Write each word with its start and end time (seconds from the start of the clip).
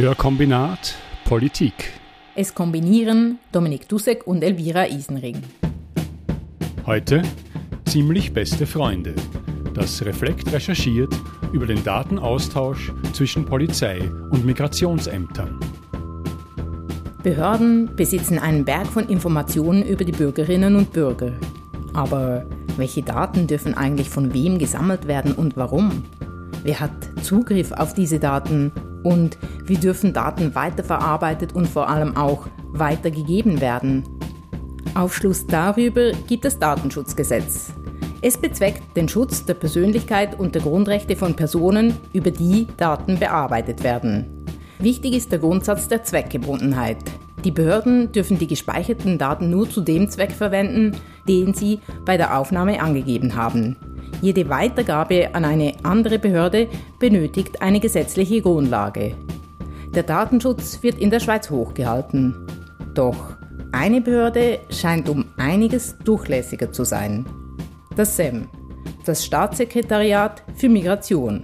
Hörkombinat 0.00 0.94
Politik. 1.24 1.92
Es 2.36 2.54
kombinieren 2.54 3.40
Dominik 3.50 3.88
Dussek 3.88 4.28
und 4.28 4.44
Elvira 4.44 4.86
Isenring. 4.86 5.42
Heute 6.86 7.22
ziemlich 7.84 8.32
beste 8.32 8.64
Freunde. 8.64 9.16
Das 9.74 10.04
Reflekt 10.04 10.52
recherchiert 10.52 11.12
über 11.52 11.66
den 11.66 11.82
Datenaustausch 11.82 12.92
zwischen 13.12 13.44
Polizei 13.44 14.08
und 14.30 14.46
Migrationsämtern. 14.46 15.58
Behörden 17.24 17.96
besitzen 17.96 18.38
einen 18.38 18.64
Berg 18.64 18.86
von 18.86 19.08
Informationen 19.08 19.82
über 19.82 20.04
die 20.04 20.12
Bürgerinnen 20.12 20.76
und 20.76 20.92
Bürger. 20.92 21.32
Aber 21.92 22.46
welche 22.76 23.02
Daten 23.02 23.48
dürfen 23.48 23.74
eigentlich 23.74 24.10
von 24.10 24.32
wem 24.32 24.60
gesammelt 24.60 25.08
werden 25.08 25.32
und 25.32 25.56
warum? 25.56 26.04
Wer 26.62 26.78
hat 26.78 26.92
Zugriff 27.24 27.72
auf 27.72 27.94
diese 27.94 28.20
Daten 28.20 28.70
und 29.02 29.38
wie 29.64 29.76
dürfen 29.76 30.12
Daten 30.12 30.54
weiterverarbeitet 30.54 31.54
und 31.54 31.68
vor 31.68 31.88
allem 31.88 32.16
auch 32.16 32.46
weitergegeben 32.72 33.60
werden? 33.60 34.04
Aufschluss 34.94 35.46
darüber 35.46 36.12
gibt 36.26 36.44
das 36.44 36.58
Datenschutzgesetz. 36.58 37.72
Es 38.20 38.36
bezweckt 38.36 38.96
den 38.96 39.08
Schutz 39.08 39.44
der 39.44 39.54
Persönlichkeit 39.54 40.38
und 40.38 40.54
der 40.54 40.62
Grundrechte 40.62 41.14
von 41.14 41.36
Personen, 41.36 41.94
über 42.12 42.32
die 42.32 42.66
Daten 42.76 43.18
bearbeitet 43.18 43.84
werden. 43.84 44.44
Wichtig 44.80 45.14
ist 45.14 45.30
der 45.30 45.38
Grundsatz 45.38 45.86
der 45.86 46.02
Zweckgebundenheit. 46.02 46.98
Die 47.44 47.52
Behörden 47.52 48.10
dürfen 48.10 48.38
die 48.38 48.48
gespeicherten 48.48 49.18
Daten 49.18 49.50
nur 49.50 49.70
zu 49.70 49.80
dem 49.80 50.08
Zweck 50.08 50.32
verwenden, 50.32 50.96
den 51.28 51.54
sie 51.54 51.78
bei 52.04 52.16
der 52.16 52.36
Aufnahme 52.36 52.80
angegeben 52.80 53.36
haben. 53.36 53.76
Jede 54.20 54.48
Weitergabe 54.48 55.34
an 55.34 55.44
eine 55.44 55.74
andere 55.84 56.18
Behörde 56.18 56.68
benötigt 56.98 57.62
eine 57.62 57.78
gesetzliche 57.78 58.42
Grundlage. 58.42 59.14
Der 59.94 60.02
Datenschutz 60.02 60.82
wird 60.82 60.98
in 60.98 61.10
der 61.10 61.20
Schweiz 61.20 61.50
hochgehalten. 61.50 62.34
Doch 62.94 63.36
eine 63.72 64.00
Behörde 64.00 64.58
scheint 64.70 65.08
um 65.08 65.26
einiges 65.36 65.96
durchlässiger 66.04 66.72
zu 66.72 66.84
sein. 66.84 67.26
Das 67.94 68.16
SEM, 68.16 68.48
das 69.04 69.24
Staatssekretariat 69.24 70.42
für 70.56 70.68
Migration. 70.68 71.42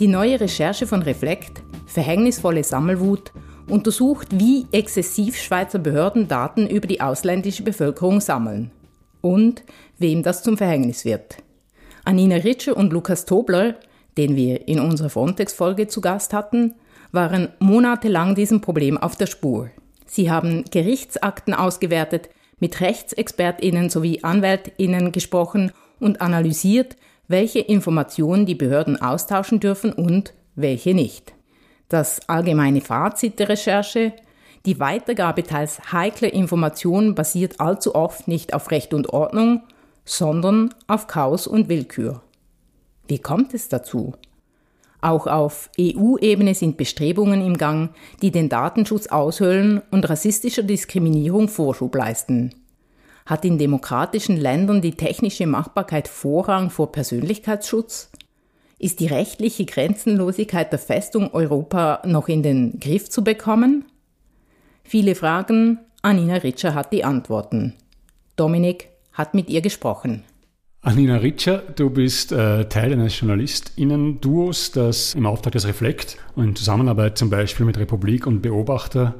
Die 0.00 0.08
neue 0.08 0.40
Recherche 0.40 0.86
von 0.86 1.02
Reflekt, 1.02 1.62
Verhängnisvolle 1.86 2.64
Sammelwut, 2.64 3.32
untersucht, 3.68 4.28
wie 4.32 4.66
exzessiv 4.72 5.36
Schweizer 5.36 5.78
Behörden 5.78 6.26
Daten 6.26 6.66
über 6.66 6.88
die 6.88 7.00
ausländische 7.00 7.62
Bevölkerung 7.62 8.20
sammeln 8.20 8.72
und 9.20 9.62
wem 9.98 10.22
das 10.22 10.42
zum 10.42 10.56
Verhängnis 10.56 11.04
wird. 11.04 11.43
Anina 12.04 12.36
Ritsche 12.36 12.74
und 12.74 12.92
Lukas 12.92 13.24
Tobler, 13.24 13.76
den 14.16 14.36
wir 14.36 14.68
in 14.68 14.78
unserer 14.80 15.10
Frontex-Folge 15.10 15.88
zu 15.88 16.00
Gast 16.00 16.32
hatten, 16.32 16.74
waren 17.12 17.48
monatelang 17.58 18.34
diesem 18.34 18.60
Problem 18.60 18.98
auf 18.98 19.16
der 19.16 19.26
Spur. 19.26 19.70
Sie 20.06 20.30
haben 20.30 20.64
Gerichtsakten 20.70 21.54
ausgewertet, 21.54 22.28
mit 22.60 22.80
Rechtsexpertinnen 22.80 23.90
sowie 23.90 24.20
Anwältinnen 24.22 25.12
gesprochen 25.12 25.72
und 25.98 26.20
analysiert, 26.20 26.96
welche 27.26 27.60
Informationen 27.60 28.46
die 28.46 28.54
Behörden 28.54 29.00
austauschen 29.00 29.60
dürfen 29.60 29.92
und 29.92 30.34
welche 30.54 30.94
nicht. 30.94 31.32
Das 31.88 32.28
allgemeine 32.28 32.80
Fazit 32.80 33.38
der 33.38 33.48
Recherche 33.48 34.12
die 34.66 34.80
Weitergabe 34.80 35.42
teils 35.42 35.92
heikler 35.92 36.32
Informationen 36.32 37.14
basiert 37.14 37.60
allzu 37.60 37.94
oft 37.94 38.28
nicht 38.28 38.54
auf 38.54 38.70
Recht 38.70 38.94
und 38.94 39.10
Ordnung, 39.10 39.62
sondern 40.04 40.74
auf 40.86 41.06
Chaos 41.06 41.46
und 41.46 41.68
Willkür. 41.68 42.22
Wie 43.06 43.18
kommt 43.18 43.54
es 43.54 43.68
dazu? 43.68 44.14
Auch 45.00 45.26
auf 45.26 45.68
EU-Ebene 45.78 46.54
sind 46.54 46.78
Bestrebungen 46.78 47.44
im 47.44 47.58
Gang, 47.58 47.90
die 48.22 48.30
den 48.30 48.48
Datenschutz 48.48 49.08
aushöhlen 49.08 49.82
und 49.90 50.08
rassistischer 50.08 50.62
Diskriminierung 50.62 51.48
Vorschub 51.48 51.94
leisten. 51.94 52.54
Hat 53.26 53.44
in 53.44 53.58
demokratischen 53.58 54.38
Ländern 54.38 54.80
die 54.80 54.96
technische 54.96 55.46
Machbarkeit 55.46 56.08
Vorrang 56.08 56.70
vor 56.70 56.90
Persönlichkeitsschutz? 56.90 58.10
Ist 58.78 59.00
die 59.00 59.06
rechtliche 59.06 59.66
Grenzenlosigkeit 59.66 60.72
der 60.72 60.78
Festung 60.78 61.32
Europa 61.32 62.02
noch 62.06 62.28
in 62.28 62.42
den 62.42 62.80
Griff 62.80 63.10
zu 63.10 63.22
bekommen? 63.22 63.84
Viele 64.84 65.14
Fragen, 65.14 65.80
Anina 66.00 66.36
Ritscher 66.36 66.74
hat 66.74 66.92
die 66.92 67.04
Antworten. 67.04 67.74
Dominik 68.36 68.88
hat 69.14 69.34
mit 69.34 69.48
ihr 69.48 69.62
gesprochen. 69.62 70.24
Anina 70.82 71.16
Ritscher, 71.16 71.62
du 71.76 71.88
bist 71.88 72.30
äh, 72.30 72.68
Teil 72.68 72.92
eines 72.92 73.18
JournalistInnen-Duos, 73.18 74.72
das 74.72 75.14
im 75.14 75.24
Auftrag 75.24 75.54
des 75.54 75.66
Reflekt 75.66 76.18
und 76.36 76.44
in 76.44 76.56
Zusammenarbeit 76.56 77.16
zum 77.16 77.30
Beispiel 77.30 77.64
mit 77.64 77.78
Republik 77.78 78.26
und 78.26 78.42
Beobachter 78.42 79.14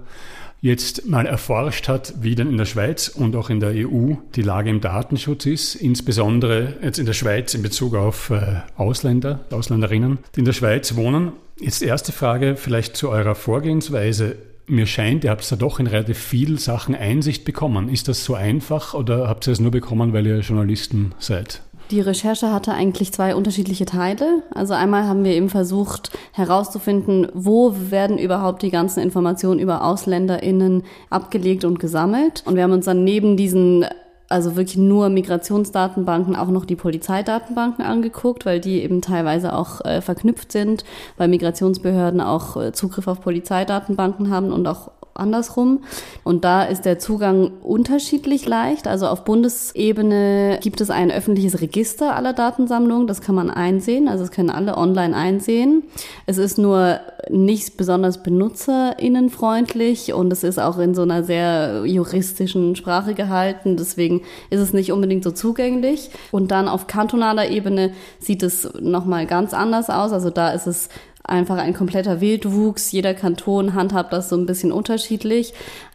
jetzt 0.61 1.07
mal 1.07 1.25
erforscht 1.25 1.89
hat, 1.89 2.15
wie 2.21 2.35
denn 2.35 2.51
in 2.51 2.59
der 2.59 2.65
Schweiz 2.65 3.09
und 3.09 3.37
auch 3.37 3.49
in 3.49 3.61
der 3.61 3.73
EU 3.75 4.15
die 4.35 4.43
Lage 4.43 4.71
im 4.71 4.81
Datenschutz 4.81 5.47
ist, 5.47 5.75
insbesondere 5.75 6.77
jetzt 6.83 6.99
in 6.99 7.07
der 7.07 7.13
Schweiz 7.15 7.55
in 7.55 7.63
Bezug 7.63 7.95
auf 7.95 8.31
äh, 8.31 8.61
Ausländer, 8.77 9.41
Ausländerinnen, 9.51 10.19
die 10.35 10.41
in 10.41 10.45
der 10.45 10.53
Schweiz 10.53 10.97
wohnen. 10.97 11.33
Jetzt 11.59 11.83
erste 11.83 12.13
Frage 12.13 12.57
vielleicht 12.57 12.97
zu 12.97 13.11
eurer 13.11 13.35
Vorgehensweise 13.35 14.37
mir 14.67 14.87
scheint, 14.87 15.25
ihr 15.25 15.31
habt 15.31 15.51
da 15.51 15.57
doch 15.57 15.79
in 15.81 15.87
relativ 15.87 16.19
viel 16.19 16.59
Sachen 16.59 16.95
Einsicht 16.95 17.45
bekommen. 17.45 17.89
Ist 17.89 18.09
das 18.09 18.25
so 18.25 18.35
einfach 18.35 18.95
oder 18.95 19.29
habt 19.29 19.47
ihr 19.47 19.53
es 19.53 19.61
nur 19.61 19.71
bekommen, 19.71 20.13
weil 20.13 20.27
ihr 20.27 20.41
Journalisten 20.41 21.13
seid? 21.19 21.63
Die 21.91 22.01
Recherche 22.01 22.51
hatte 22.51 22.73
eigentlich 22.73 23.13
zwei 23.13 23.35
unterschiedliche 23.35 23.85
Teile. 23.85 24.43
Also 24.55 24.73
einmal 24.73 25.05
haben 25.05 25.23
wir 25.23 25.33
eben 25.33 25.51
versucht 25.51 26.11
herauszufinden, 26.33 27.29
wo 27.35 27.75
werden 27.91 28.17
überhaupt 28.19 28.63
die 28.63 28.71
ganzen 28.71 29.03
Informationen 29.03 29.61
über 29.61 29.85
AusländerInnen 29.85 30.83
abgelegt 31.11 31.65
und 31.65 31.79
gesammelt. 31.79 32.43
Und 32.47 32.57
wir 32.57 32.63
haben 32.63 32.73
uns 32.73 32.87
dann 32.87 33.05
neben 33.05 33.37
diesen 33.37 33.85
also 34.29 34.57
wirklich 34.57 34.77
nur 34.77 35.09
Migrationsdatenbanken, 35.11 36.35
auch 36.37 36.49
noch 36.49 36.65
die 36.65 36.77
Polizeidatenbanken 36.77 37.85
angeguckt, 37.85 38.47
weil 38.47 38.61
die 38.61 38.83
eben 38.83 39.03
teilweise 39.03 39.53
auch 39.53 39.85
äh, 39.85 40.01
verknüpft 40.01 40.51
sind, 40.51 40.85
weil 41.17 41.29
Migrationsbehörden 41.29 42.21
auch 42.21 42.57
äh, 42.57 42.73
Zugriff 42.73 43.07
auf 43.07 43.21
Polizeidatenbanken 43.21 44.31
haben 44.31 44.53
und 44.53 44.67
auch 44.67 44.91
andersrum. 45.15 45.85
Und 46.23 46.45
da 46.45 46.65
ist 46.65 46.85
der 46.85 46.99
Zugang 46.99 47.53
unterschiedlich 47.63 48.47
leicht. 48.47 48.87
Also 48.87 49.07
auf 49.07 49.25
Bundesebene 49.25 50.59
gibt 50.63 50.81
es 50.81 50.91
ein 50.91 51.11
öffentliches 51.11 51.61
Register 51.61 52.17
aller 52.17 52.33
Datensammlungen. 52.33 53.07
Das 53.07 53.21
kann 53.21 53.35
man 53.35 53.51
einsehen. 53.51 54.09
Also 54.09 54.25
das 54.25 54.33
können 54.33 54.51
alle 54.51 54.77
online 54.77 55.17
einsehen. 55.17 55.85
Es 56.27 56.39
ist 56.39 56.59
nur 56.59 57.01
nicht 57.31 57.77
besonders 57.77 58.23
benutzerinnenfreundlich 58.23 60.13
und 60.13 60.33
es 60.33 60.45
ist 60.45 60.59
auch 60.59 60.79
in 60.79 60.95
so 60.95 61.03
einer 61.03 61.25
sehr 61.25 61.85
juristischen 61.87 62.77
Sprache 62.77 63.15
gehalten. 63.15 63.77
Deswegen 63.77 64.23
ist 64.51 64.61
es 64.61 64.73
nicht 64.73 64.93
unbedingt 64.93 65.25
so 65.25 65.31
zugänglich. 65.31 66.11
Und 66.31 66.51
dann 66.51 66.69
auf 66.69 66.87
kantonaler 66.87 67.49
Ebene 67.49 67.93
sieht 68.19 68.43
es 68.43 68.69
nochmal 68.81 69.27
ganz 69.27 69.55
anders 69.55 69.91
aus. 69.91 70.13
Also 70.13 70.31
da 70.31 70.51
ist 70.51 70.67
es 70.67 70.89
einfach 71.25 71.59
ein 71.59 71.75
kompletter 71.75 72.21
Wildwuchs. 72.21 72.93
Jeder 72.93 73.15
Kanton 73.15 73.75
handhabt 73.75 74.13
das 74.13 74.29
so 74.29 74.37
ein 74.37 74.47
bisschen 74.47 74.73
unterschiedlich. 74.73 75.55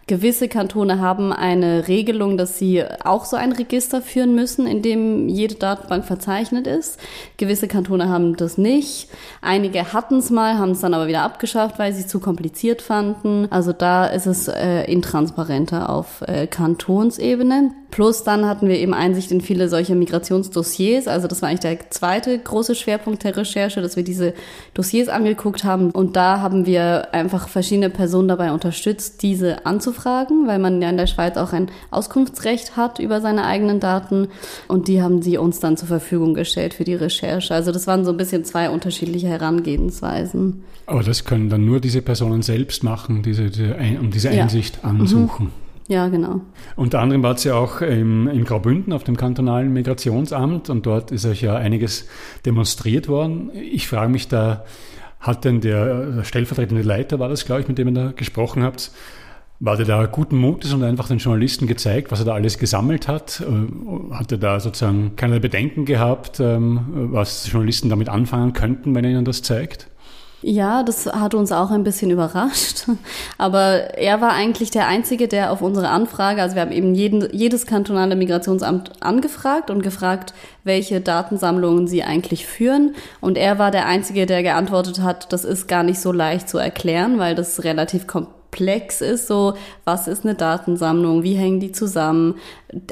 Gewisse 0.10 0.48
Kantone 0.48 1.00
haben 1.00 1.32
eine 1.32 1.88
Regelung, 1.88 2.36
dass 2.36 2.58
sie 2.58 2.84
auch 3.04 3.26
so 3.26 3.38
ein 3.38 3.52
Register 3.52 4.02
führen 4.02 4.34
müssen, 4.34 4.66
in 4.66 4.82
dem 4.82 5.30
jede 5.30 5.54
Datenbank 5.54 6.04
verzeichnet 6.04 6.66
ist. 6.66 7.00
Gewisse 7.38 7.68
Kantone 7.68 8.10
haben 8.10 8.36
das 8.36 8.58
nicht. 8.58 9.08
Einige 9.44 9.94
hatten 9.94 10.18
es 10.18 10.32
mal, 10.32 10.58
haben 10.58 10.72
es 10.72 10.80
dann 10.80 10.96
aber 10.96 11.06
wieder 11.06 11.22
abgeschafft, 11.22 11.78
weil 11.78 11.94
sie 11.94 12.02
es 12.02 12.08
zu 12.08 12.20
kompliziert 12.20 12.82
fanden. 12.82 13.46
Also 13.52 13.72
da 13.72 14.08
ist 14.08 14.26
es 14.26 14.48
äh, 14.48 14.92
intransparenter 14.92 15.92
auf 15.92 16.24
äh, 16.26 16.48
Kantonsebene. 16.48 17.70
Plus 17.92 18.24
dann 18.24 18.46
hatten 18.46 18.68
wir 18.68 18.78
eben 18.78 18.94
Einsicht 18.94 19.32
in 19.32 19.42
viele 19.42 19.68
solcher 19.68 19.96
Migrationsdossiers. 19.96 21.08
Also 21.08 21.28
das 21.28 21.42
war 21.42 21.50
eigentlich 21.50 21.60
der 21.60 21.90
zweite 21.92 22.38
große 22.38 22.76
Schwerpunkt 22.76 23.24
der 23.24 23.36
Recherche, 23.36 23.82
dass 23.82 23.96
wir 23.96 24.04
diese 24.04 24.34
Dossiers 24.76 25.08
angeguckt 25.08 25.64
haben. 25.64 25.90
Und 25.90 26.16
da 26.16 26.40
haben 26.40 26.68
wir 26.68 27.14
einfach 27.14 27.48
verschiedene 27.48 27.90
Personen 27.90 28.28
dabei 28.28 28.52
unterstützt, 28.52 29.24
diese 29.24 29.66
anzufangen 29.66 29.99
anzufragen, 30.00 30.48
weil 30.48 30.60
man 30.60 30.82
ja 30.82 30.90
in 30.90 30.98
der 30.98 31.08
Schweiz 31.08 31.38
auch 31.38 31.54
ein 31.54 31.70
Auskunftsrecht 31.92 32.78
hat 32.78 33.00
über 33.00 33.22
seine 33.22 33.46
eigenen 33.46 33.80
Daten. 33.80 34.28
Und 34.68 34.88
die 34.88 35.02
haben 35.02 35.22
sie 35.22 35.38
uns 35.38 35.60
dann 35.60 35.78
zur 35.78 35.88
Verfügung 35.88 36.34
gestellt 36.34 36.74
für 36.74 36.84
die 36.84 36.96
Recherche. 36.96 37.54
Also 37.54 37.72
das 37.72 37.88
waren 37.88 38.06
so 38.06 38.12
ein 38.12 38.18
bisschen 38.18 38.44
zwei 38.46 38.70
unterschiedliche 38.70 39.28
Herangehensweisen. 39.28 40.64
Aber 40.86 41.04
das 41.04 41.26
können 41.26 41.50
dann 41.50 41.66
nur 41.66 41.80
diese 41.80 42.02
Personen 42.02 42.42
selbst 42.42 42.84
machen, 42.84 43.22
diese, 43.22 43.50
um 44.00 44.10
diese 44.12 44.30
Einsicht 44.30 44.80
ja. 44.82 44.90
ansuchen. 44.90 45.46
Mhm. 45.46 45.52
Ja, 45.88 46.08
genau. 46.08 46.42
Unter 46.76 47.00
anderem 47.00 47.24
war 47.24 47.34
es 47.34 47.44
ja 47.44 47.56
auch 47.56 47.82
im, 47.82 48.28
im 48.28 48.46
Graubünden 48.46 48.94
auf 48.94 49.04
dem 49.04 49.18
kantonalen 49.18 49.74
Migrationsamt 49.74 50.70
und 50.70 50.86
dort 50.86 51.12
ist 51.12 51.26
euch 51.26 51.42
ja 51.42 51.56
einiges 51.56 52.08
demonstriert 52.46 53.08
worden. 53.08 53.50
Ich 53.56 53.88
frage 53.88 54.12
mich 54.12 54.28
da, 54.28 54.66
hat 55.20 55.46
denn 55.46 55.62
der 55.62 56.24
stellvertretende 56.24 56.84
Leiter, 56.84 57.20
war 57.20 57.28
das, 57.28 57.46
glaube 57.46 57.62
ich, 57.62 57.68
mit 57.68 57.80
dem 57.80 57.88
ihr 57.88 57.94
da 57.94 58.12
gesprochen 58.12 58.64
habt, 58.64 58.92
war 59.60 59.76
der 59.76 59.86
da 59.86 60.06
guten 60.06 60.38
Mutes 60.38 60.74
und 60.74 60.84
einfach 60.84 61.08
den 61.08 61.18
Journalisten 61.18 61.68
gezeigt, 61.68 62.12
was 62.12 62.20
er 62.20 62.26
da 62.26 62.34
alles 62.34 62.58
gesammelt 62.58 63.08
hat? 63.08 63.42
Äh, 63.42 64.14
hat 64.14 64.32
er 64.32 64.38
da 64.38 64.60
sozusagen 64.60 65.16
keine 65.16 65.40
Bedenken 65.40 65.86
gehabt, 65.86 66.40
ähm, 66.40 67.10
was 67.12 67.52
Journalisten 67.52 67.90
damit 67.90 68.10
anfangen 68.10 68.54
könnten, 68.54 68.96
wenn 68.96 69.04
er 69.04 69.12
ihnen 69.12 69.26
das 69.26 69.42
zeigt? 69.42 69.88
Ja, 70.42 70.84
das 70.84 71.06
hat 71.06 71.34
uns 71.34 71.52
auch 71.52 71.70
ein 71.70 71.84
bisschen 71.84 72.12
überrascht. 72.12 72.88
Aber 73.38 73.98
er 73.98 74.22
war 74.22 74.32
eigentlich 74.32 74.72
der 74.72 74.88
Einzige, 74.88 75.28
der 75.28 75.52
auf 75.52 75.62
unsere 75.62 75.90
Anfrage, 75.90 76.42
also 76.42 76.56
wir 76.56 76.62
haben 76.62 76.72
eben 76.72 76.96
jeden, 76.96 77.28
jedes 77.36 77.66
kantonale 77.66 78.16
Migrationsamt 78.16 79.04
angefragt 79.04 79.70
und 79.70 79.84
gefragt, 79.84 80.34
welche 80.64 81.02
Datensammlungen 81.02 81.88
sie 81.88 82.04
eigentlich 82.04 82.46
führen. 82.46 82.96
Und 83.20 83.38
er 83.38 83.60
war 83.60 83.72
der 83.72 83.86
Einzige, 83.86 84.26
der 84.26 84.42
geantwortet 84.42 85.02
hat, 85.02 85.34
das 85.34 85.44
ist 85.44 85.68
gar 85.68 85.84
nicht 85.84 86.00
so 86.00 86.14
leicht 86.14 86.48
zu 86.48 86.58
erklären, 86.58 87.20
weil 87.20 87.36
das 87.36 87.66
relativ 87.66 88.08
komplex 88.08 88.39
komplex 88.50 89.02
ist, 89.02 89.28
so 89.28 89.54
was 89.86 90.08
ist 90.08 90.26
eine 90.26 90.36
Datensammlung, 90.36 91.24
wie 91.24 91.36
hängen 91.36 91.60
die 91.60 91.72
zusammen. 91.72 92.36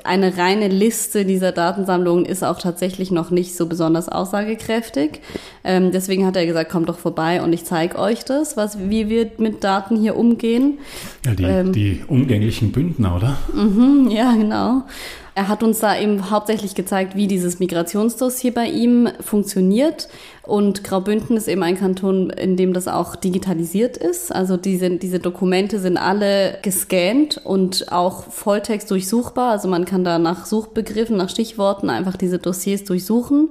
Eine 0.03 0.37
reine 0.37 0.67
Liste 0.67 1.25
dieser 1.25 1.51
Datensammlungen 1.51 2.25
ist 2.25 2.43
auch 2.43 2.59
tatsächlich 2.59 3.11
noch 3.11 3.31
nicht 3.31 3.55
so 3.55 3.67
besonders 3.67 4.09
aussagekräftig. 4.09 5.21
Ähm, 5.63 5.91
deswegen 5.91 6.25
hat 6.25 6.35
er 6.35 6.45
gesagt, 6.45 6.71
kommt 6.71 6.89
doch 6.89 6.97
vorbei 6.97 7.41
und 7.41 7.53
ich 7.53 7.65
zeige 7.65 7.99
euch 7.99 8.23
das, 8.23 8.57
was, 8.57 8.89
wie 8.89 9.09
wir 9.09 9.31
mit 9.37 9.63
Daten 9.63 9.97
hier 9.97 10.15
umgehen. 10.15 10.79
Ja, 11.25 11.33
die, 11.33 11.43
ähm, 11.43 11.73
die 11.73 12.03
umgänglichen 12.07 12.71
Bündner, 12.71 13.15
oder? 13.15 13.37
Mhm, 13.53 14.09
ja, 14.09 14.33
genau. 14.33 14.83
Er 15.37 15.49
hat 15.49 15.61
uns 15.61 15.77
da 15.77 15.95
eben 15.95 16.31
hauptsächlich 16.31 16.73
gezeigt, 16.73 17.15
wie 17.15 17.27
dieses 17.27 17.59
Migrationsdossier 17.59 18.51
bei 18.55 18.65
ihm 18.65 19.07
funktioniert. 19.19 20.07
Und 20.41 20.83
Graubünden 20.83 21.37
ist 21.37 21.47
eben 21.47 21.61
ein 21.61 21.77
Kanton, 21.77 22.31
in 22.31 22.57
dem 22.57 22.73
das 22.73 22.87
auch 22.87 23.15
digitalisiert 23.15 23.97
ist. 23.97 24.33
Also 24.33 24.57
diese, 24.57 24.89
diese 24.89 25.19
Dokumente 25.19 25.77
sind 25.79 25.97
alle 25.97 26.57
gescannt 26.63 27.39
und 27.43 27.91
auch 27.91 28.23
Volltext 28.31 28.89
durchsuchbar. 28.89 29.51
Also 29.51 29.67
man 29.67 29.85
kann 29.85 30.03
da 30.03 30.17
nach 30.17 30.47
Suchbegriffen, 30.47 31.17
nach 31.17 31.29
Stichworten 31.29 31.91
einfach 31.91 32.17
diese 32.17 32.39
Dossiers 32.39 32.83
durchsuchen. 32.83 33.49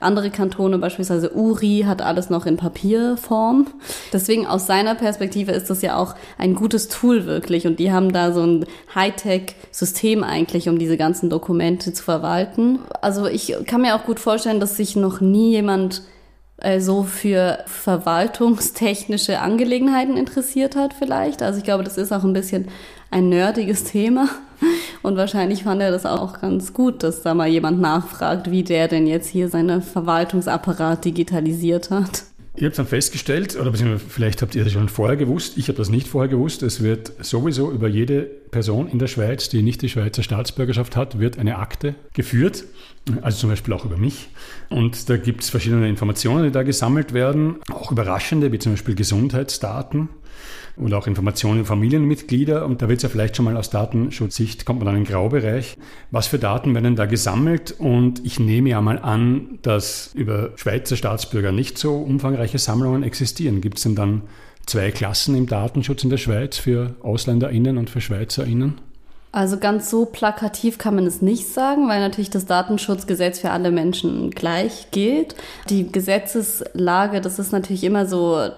Andere 0.00 0.30
Kantone, 0.30 0.78
beispielsweise 0.78 1.34
Uri, 1.36 1.84
hat 1.86 2.00
alles 2.00 2.30
noch 2.30 2.46
in 2.46 2.56
Papierform. 2.56 3.66
Deswegen 4.12 4.46
aus 4.46 4.66
seiner 4.66 4.94
Perspektive 4.94 5.52
ist 5.52 5.68
das 5.68 5.82
ja 5.82 5.96
auch 5.96 6.14
ein 6.38 6.54
gutes 6.54 6.88
Tool 6.88 7.26
wirklich. 7.26 7.66
Und 7.66 7.78
die 7.78 7.92
haben 7.92 8.12
da 8.12 8.32
so 8.32 8.42
ein 8.42 8.64
Hightech-System 8.94 10.24
eigentlich, 10.24 10.70
um 10.70 10.78
diese 10.78 10.96
ganzen 10.96 11.28
Dokumente 11.28 11.92
zu 11.92 12.02
verwalten. 12.02 12.78
Also 13.02 13.26
ich 13.26 13.54
kann 13.66 13.82
mir 13.82 13.94
auch 13.94 14.04
gut 14.04 14.20
vorstellen, 14.20 14.58
dass 14.58 14.78
sich 14.78 14.96
noch 14.96 15.20
nie 15.20 15.50
jemand 15.50 16.02
äh, 16.60 16.80
so 16.80 17.02
für 17.04 17.58
verwaltungstechnische 17.66 19.40
Angelegenheiten 19.40 20.16
interessiert 20.16 20.76
hat 20.76 20.94
vielleicht. 20.94 21.42
Also 21.42 21.58
ich 21.58 21.64
glaube, 21.64 21.84
das 21.84 21.98
ist 21.98 22.12
auch 22.12 22.24
ein 22.24 22.32
bisschen 22.32 22.68
ein 23.10 23.28
nerdiges 23.28 23.84
Thema. 23.84 24.28
Und 25.02 25.16
wahrscheinlich 25.16 25.62
fand 25.62 25.80
er 25.80 25.90
das 25.90 26.04
auch 26.04 26.40
ganz 26.40 26.74
gut, 26.74 27.02
dass 27.02 27.22
da 27.22 27.34
mal 27.34 27.48
jemand 27.48 27.80
nachfragt, 27.80 28.50
wie 28.50 28.62
der 28.62 28.88
denn 28.88 29.06
jetzt 29.06 29.28
hier 29.28 29.48
seine 29.48 29.80
Verwaltungsapparat 29.80 31.04
digitalisiert 31.04 31.90
hat. 31.90 32.24
Ihr 32.56 32.66
habt 32.66 32.78
dann 32.78 32.86
festgestellt, 32.86 33.58
oder 33.58 33.72
vielleicht 33.72 34.42
habt 34.42 34.54
ihr 34.54 34.64
das 34.64 34.72
schon 34.72 34.88
vorher 34.88 35.16
gewusst, 35.16 35.56
ich 35.56 35.68
habe 35.68 35.78
das 35.78 35.88
nicht 35.88 36.08
vorher 36.08 36.28
gewusst, 36.28 36.62
es 36.62 36.82
wird 36.82 37.12
sowieso 37.24 37.70
über 37.70 37.88
jede 37.88 38.22
Person 38.22 38.88
in 38.88 38.98
der 38.98 39.06
Schweiz, 39.06 39.48
die 39.48 39.62
nicht 39.62 39.80
die 39.80 39.88
Schweizer 39.88 40.22
Staatsbürgerschaft 40.22 40.94
hat, 40.96 41.18
wird 41.18 41.38
eine 41.38 41.58
Akte 41.58 41.94
geführt, 42.12 42.64
also 43.22 43.38
zum 43.38 43.50
Beispiel 43.50 43.72
auch 43.72 43.84
über 43.86 43.96
mich. 43.96 44.28
Und 44.68 45.08
da 45.08 45.16
gibt 45.16 45.42
es 45.42 45.48
verschiedene 45.48 45.88
Informationen, 45.88 46.44
die 46.44 46.50
da 46.50 46.62
gesammelt 46.64 47.14
werden, 47.14 47.56
auch 47.72 47.92
überraschende, 47.92 48.52
wie 48.52 48.58
zum 48.58 48.72
Beispiel 48.72 48.96
Gesundheitsdaten 48.96 50.10
und 50.80 50.94
auch 50.94 51.06
Informationen 51.06 51.64
Familienmitglieder. 51.64 52.64
Und 52.64 52.82
da 52.82 52.88
wird 52.88 52.98
es 52.98 53.02
ja 53.02 53.08
vielleicht 53.08 53.36
schon 53.36 53.44
mal 53.44 53.56
aus 53.56 53.70
Datenschutzsicht, 53.70 54.64
kommt 54.64 54.80
man 54.80 54.86
dann 54.86 54.96
in 54.96 55.04
den 55.04 55.12
Graubereich. 55.12 55.76
Was 56.10 56.26
für 56.26 56.38
Daten 56.38 56.74
werden 56.74 56.96
da 56.96 57.06
gesammelt? 57.06 57.74
Und 57.78 58.24
ich 58.24 58.40
nehme 58.40 58.70
ja 58.70 58.80
mal 58.80 58.98
an, 58.98 59.58
dass 59.62 60.12
über 60.14 60.50
Schweizer 60.56 60.96
Staatsbürger 60.96 61.52
nicht 61.52 61.78
so 61.78 61.96
umfangreiche 61.96 62.58
Sammlungen 62.58 63.02
existieren. 63.02 63.60
Gibt 63.60 63.76
es 63.76 63.84
denn 63.84 63.94
dann 63.94 64.22
zwei 64.66 64.90
Klassen 64.90 65.34
im 65.34 65.46
Datenschutz 65.46 66.02
in 66.04 66.10
der 66.10 66.16
Schweiz 66.16 66.56
für 66.56 66.94
AusländerInnen 67.02 67.76
und 67.76 67.90
für 67.90 68.00
SchweizerInnen? 68.00 68.80
Also 69.32 69.58
ganz 69.58 69.90
so 69.90 70.06
plakativ 70.06 70.78
kann 70.78 70.96
man 70.96 71.06
es 71.06 71.22
nicht 71.22 71.46
sagen, 71.46 71.88
weil 71.88 72.00
natürlich 72.00 72.30
das 72.30 72.46
Datenschutzgesetz 72.46 73.38
für 73.38 73.50
alle 73.50 73.70
Menschen 73.70 74.30
gleich 74.30 74.90
gilt. 74.90 75.36
Die 75.68 75.90
Gesetzeslage, 75.90 77.20
das 77.20 77.38
ist 77.38 77.52
natürlich 77.52 77.84
immer 77.84 78.06
so 78.06 78.50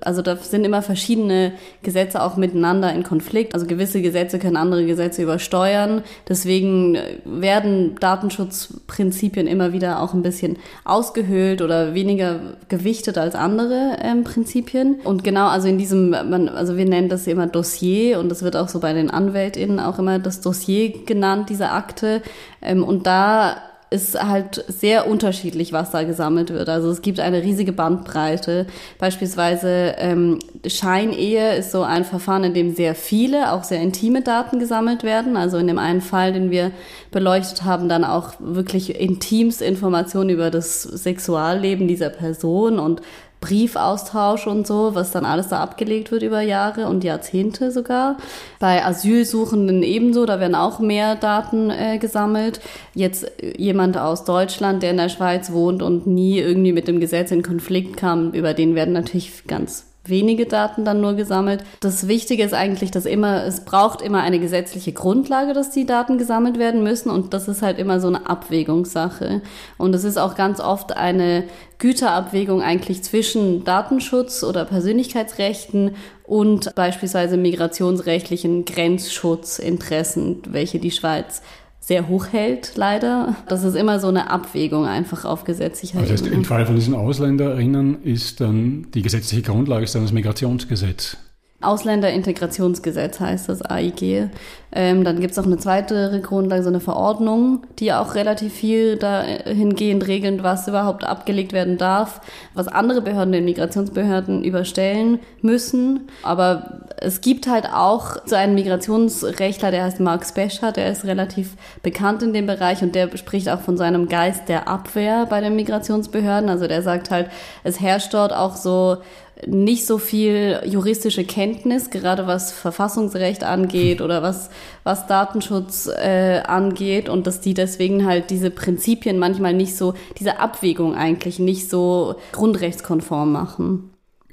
also 0.00 0.22
da 0.22 0.36
sind 0.36 0.64
immer 0.64 0.82
verschiedene 0.82 1.52
Gesetze 1.82 2.22
auch 2.22 2.36
miteinander 2.36 2.92
in 2.92 3.02
Konflikt. 3.02 3.54
Also 3.54 3.66
gewisse 3.66 4.00
Gesetze 4.00 4.38
können 4.38 4.56
andere 4.56 4.86
Gesetze 4.86 5.22
übersteuern. 5.22 6.02
Deswegen 6.28 6.98
werden 7.24 7.96
Datenschutzprinzipien 8.00 9.46
immer 9.46 9.72
wieder 9.72 10.02
auch 10.02 10.14
ein 10.14 10.22
bisschen 10.22 10.56
ausgehöhlt 10.84 11.62
oder 11.62 11.94
weniger 11.94 12.40
gewichtet 12.68 13.18
als 13.18 13.34
andere 13.34 13.98
ähm, 14.02 14.24
Prinzipien. 14.24 14.96
Und 15.04 15.24
genau, 15.24 15.48
also 15.48 15.68
in 15.68 15.78
diesem, 15.78 16.10
man, 16.10 16.48
also 16.48 16.76
wir 16.76 16.86
nennen 16.86 17.08
das 17.08 17.26
immer 17.26 17.46
Dossier 17.46 18.18
und 18.18 18.28
das 18.28 18.42
wird 18.42 18.56
auch 18.56 18.68
so 18.68 18.80
bei 18.80 18.92
den 18.92 19.10
AnwältInnen 19.10 19.80
auch 19.80 19.98
immer 19.98 20.18
das 20.18 20.40
Dossier 20.40 21.04
genannt, 21.04 21.50
diese 21.50 21.70
Akte. 21.70 22.22
Ähm, 22.62 22.82
und 22.84 23.06
da 23.06 23.56
ist 23.90 24.22
halt 24.22 24.64
sehr 24.68 25.08
unterschiedlich, 25.08 25.72
was 25.72 25.90
da 25.90 26.02
gesammelt 26.02 26.50
wird. 26.50 26.68
Also 26.68 26.90
es 26.90 27.00
gibt 27.00 27.20
eine 27.20 27.42
riesige 27.42 27.72
Bandbreite. 27.72 28.66
Beispielsweise 28.98 29.94
ähm, 29.96 30.38
Scheinehe 30.66 31.56
ist 31.56 31.72
so 31.72 31.82
ein 31.82 32.04
Verfahren, 32.04 32.44
in 32.44 32.54
dem 32.54 32.74
sehr 32.74 32.94
viele, 32.94 33.52
auch 33.52 33.64
sehr 33.64 33.80
intime 33.80 34.22
Daten 34.22 34.58
gesammelt 34.58 35.04
werden. 35.04 35.36
Also 35.36 35.56
in 35.56 35.66
dem 35.66 35.78
einen 35.78 36.02
Fall, 36.02 36.32
den 36.32 36.50
wir 36.50 36.70
beleuchtet 37.10 37.64
haben, 37.64 37.88
dann 37.88 38.04
auch 38.04 38.34
wirklich 38.38 39.00
intimste 39.00 39.64
Informationen 39.64 40.30
über 40.30 40.50
das 40.50 40.82
Sexualleben 40.82 41.88
dieser 41.88 42.10
Person 42.10 42.78
und 42.78 43.00
Briefaustausch 43.40 44.46
und 44.46 44.66
so, 44.66 44.94
was 44.94 45.10
dann 45.10 45.24
alles 45.24 45.48
da 45.48 45.60
abgelegt 45.60 46.10
wird 46.10 46.22
über 46.22 46.40
Jahre 46.40 46.86
und 46.86 47.04
Jahrzehnte 47.04 47.70
sogar. 47.70 48.16
Bei 48.58 48.84
Asylsuchenden 48.84 49.82
ebenso, 49.82 50.26
da 50.26 50.40
werden 50.40 50.54
auch 50.54 50.80
mehr 50.80 51.16
Daten 51.16 51.70
äh, 51.70 51.98
gesammelt. 51.98 52.60
Jetzt 52.94 53.30
jemand 53.56 53.96
aus 53.96 54.24
Deutschland, 54.24 54.82
der 54.82 54.90
in 54.90 54.96
der 54.96 55.08
Schweiz 55.08 55.52
wohnt 55.52 55.82
und 55.82 56.06
nie 56.06 56.38
irgendwie 56.38 56.72
mit 56.72 56.88
dem 56.88 57.00
Gesetz 57.00 57.30
in 57.30 57.42
Konflikt 57.42 57.96
kam, 57.96 58.32
über 58.32 58.54
den 58.54 58.74
werden 58.74 58.94
natürlich 58.94 59.44
ganz 59.46 59.87
wenige 60.08 60.46
Daten 60.46 60.84
dann 60.84 61.00
nur 61.00 61.14
gesammelt. 61.14 61.64
Das 61.80 62.08
Wichtige 62.08 62.42
ist 62.42 62.54
eigentlich, 62.54 62.90
dass 62.90 63.06
immer, 63.06 63.44
es 63.44 63.64
braucht 63.64 64.02
immer 64.02 64.22
eine 64.22 64.38
gesetzliche 64.38 64.92
Grundlage, 64.92 65.52
dass 65.52 65.70
die 65.70 65.86
Daten 65.86 66.18
gesammelt 66.18 66.58
werden 66.58 66.82
müssen 66.82 67.10
und 67.10 67.34
das 67.34 67.48
ist 67.48 67.62
halt 67.62 67.78
immer 67.78 68.00
so 68.00 68.08
eine 68.08 68.28
Abwägungssache. 68.28 69.42
Und 69.76 69.94
es 69.94 70.04
ist 70.04 70.18
auch 70.18 70.34
ganz 70.34 70.60
oft 70.60 70.96
eine 70.96 71.44
Güterabwägung 71.78 72.62
eigentlich 72.62 73.02
zwischen 73.02 73.64
Datenschutz 73.64 74.42
oder 74.42 74.64
Persönlichkeitsrechten 74.64 75.94
und 76.24 76.74
beispielsweise 76.74 77.36
migrationsrechtlichen 77.36 78.64
Grenzschutzinteressen, 78.64 80.42
welche 80.48 80.78
die 80.78 80.90
Schweiz 80.90 81.42
sehr 81.88 82.06
hoch 82.06 82.26
hält, 82.32 82.72
leider. 82.76 83.34
Das 83.48 83.64
ist 83.64 83.74
immer 83.74 83.98
so 83.98 84.08
eine 84.08 84.30
Abwägung 84.30 84.84
einfach 84.84 85.24
auf 85.24 85.44
gesetzlicher 85.44 86.00
Ebene. 86.00 86.12
Das 86.12 86.22
heißt, 86.22 86.30
im 86.30 86.44
Fall 86.44 86.66
von 86.66 86.74
diesen 86.74 86.94
Ausländerinnen 86.94 88.04
ist 88.04 88.42
dann 88.42 88.88
die 88.92 89.00
gesetzliche 89.00 89.40
Grundlage 89.40 89.84
ist 89.84 89.94
dann 89.94 90.02
das 90.02 90.12
Migrationsgesetz. 90.12 91.16
Ausländerintegrationsgesetz 91.60 93.18
heißt 93.18 93.48
das 93.48 93.62
AIG. 93.62 94.30
Ähm, 94.70 95.02
dann 95.02 95.18
gibt 95.18 95.32
es 95.32 95.38
auch 95.38 95.46
eine 95.46 95.56
zweite 95.56 96.20
Grundlage, 96.22 96.62
so 96.62 96.68
eine 96.68 96.78
Verordnung, 96.78 97.62
die 97.80 97.92
auch 97.92 98.14
relativ 98.14 98.52
viel 98.52 98.96
dahingehend 98.96 100.06
regeln, 100.06 100.44
was 100.44 100.68
überhaupt 100.68 101.02
abgelegt 101.02 101.52
werden 101.52 101.76
darf, 101.76 102.20
was 102.54 102.68
andere 102.68 103.02
Behörden 103.02 103.32
den 103.32 103.44
Migrationsbehörden 103.44 104.44
überstellen 104.44 105.18
müssen. 105.42 106.08
Aber 106.22 106.82
es 106.98 107.22
gibt 107.22 107.48
halt 107.48 107.66
auch 107.72 108.16
so 108.24 108.36
einen 108.36 108.54
Migrationsrechtler, 108.54 109.72
der 109.72 109.84
heißt 109.84 109.98
Mark 109.98 110.24
Specher, 110.26 110.70
der 110.70 110.92
ist 110.92 111.04
relativ 111.06 111.56
bekannt 111.82 112.22
in 112.22 112.32
dem 112.32 112.46
Bereich 112.46 112.82
und 112.82 112.94
der 112.94 113.16
spricht 113.16 113.48
auch 113.48 113.60
von 113.60 113.76
seinem 113.76 114.08
Geist 114.08 114.48
der 114.48 114.68
Abwehr 114.68 115.26
bei 115.26 115.40
den 115.40 115.56
Migrationsbehörden. 115.56 116.50
Also 116.50 116.68
der 116.68 116.82
sagt 116.82 117.10
halt, 117.10 117.30
es 117.64 117.80
herrscht 117.80 118.14
dort 118.14 118.32
auch 118.32 118.54
so 118.54 118.98
nicht 119.46 119.86
so 119.86 119.98
viel 119.98 120.60
juristische 120.64 121.24
Kenntnis, 121.24 121.90
gerade 121.90 122.26
was 122.26 122.52
Verfassungsrecht 122.52 123.44
angeht 123.44 124.00
oder 124.00 124.22
was, 124.22 124.50
was 124.84 125.06
Datenschutz 125.06 125.86
äh, 125.86 126.40
angeht 126.46 127.08
und 127.08 127.26
dass 127.26 127.40
die 127.40 127.54
deswegen 127.54 128.06
halt 128.06 128.30
diese 128.30 128.50
Prinzipien 128.50 129.18
manchmal 129.18 129.54
nicht 129.54 129.76
so, 129.76 129.94
diese 130.18 130.40
Abwägung 130.40 130.94
eigentlich 130.94 131.38
nicht 131.38 131.68
so 131.70 132.16
grundrechtskonform 132.32 133.32
machen. 133.32 133.90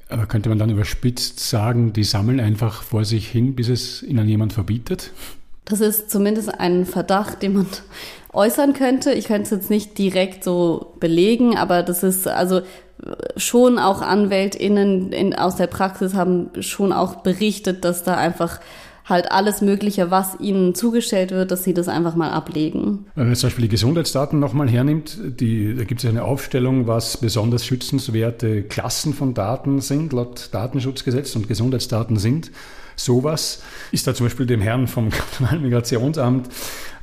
Aber 0.08 0.26
könnte 0.26 0.48
man 0.48 0.58
dann 0.58 0.70
überspitzt 0.70 1.40
sagen, 1.40 1.92
die 1.92 2.04
sammeln 2.04 2.40
einfach 2.40 2.82
vor 2.82 3.04
sich 3.04 3.28
hin, 3.28 3.56
bis 3.56 3.68
es 3.68 4.02
ihnen 4.02 4.28
jemand 4.28 4.52
verbietet? 4.52 5.12
Das 5.64 5.80
ist 5.80 6.10
zumindest 6.10 6.60
ein 6.60 6.86
Verdacht, 6.86 7.42
den 7.42 7.54
man 7.54 7.66
äußern 8.32 8.72
könnte. 8.72 9.12
Ich 9.12 9.26
könnte 9.26 9.42
es 9.42 9.50
jetzt 9.50 9.70
nicht 9.70 9.98
direkt 9.98 10.44
so 10.44 10.94
belegen, 11.00 11.56
aber 11.56 11.82
das 11.82 12.04
ist 12.04 12.28
also 12.28 12.60
schon 13.36 13.78
auch 13.78 14.02
AnwältInnen 14.02 15.12
in, 15.12 15.34
aus 15.34 15.56
der 15.56 15.66
Praxis 15.66 16.14
haben 16.14 16.50
schon 16.60 16.92
auch 16.92 17.16
berichtet, 17.16 17.84
dass 17.84 18.02
da 18.02 18.16
einfach 18.16 18.60
halt 19.08 19.30
alles 19.30 19.60
Mögliche, 19.60 20.10
was 20.10 20.38
ihnen 20.40 20.74
zugestellt 20.74 21.30
wird, 21.30 21.52
dass 21.52 21.62
sie 21.62 21.74
das 21.74 21.88
einfach 21.88 22.16
mal 22.16 22.30
ablegen. 22.30 23.06
Wenn 23.14 23.26
man 23.26 23.36
zum 23.36 23.48
Beispiel 23.48 23.62
die 23.62 23.68
Gesundheitsdaten 23.68 24.40
nochmal 24.40 24.68
hernimmt, 24.68 25.18
die, 25.22 25.74
da 25.76 25.84
gibt 25.84 26.02
es 26.02 26.10
eine 26.10 26.24
Aufstellung, 26.24 26.86
was 26.88 27.18
besonders 27.18 27.64
schützenswerte 27.64 28.62
Klassen 28.64 29.14
von 29.14 29.32
Daten 29.32 29.80
sind, 29.80 30.12
laut 30.12 30.48
Datenschutzgesetz 30.52 31.36
und 31.36 31.46
Gesundheitsdaten 31.46 32.16
sind. 32.16 32.50
Sowas 32.96 33.62
ist 33.92 34.06
da 34.06 34.14
zum 34.14 34.26
Beispiel 34.26 34.46
dem 34.46 34.62
Herrn 34.62 34.88
vom 34.88 35.10
Migrationsamt 35.60 36.48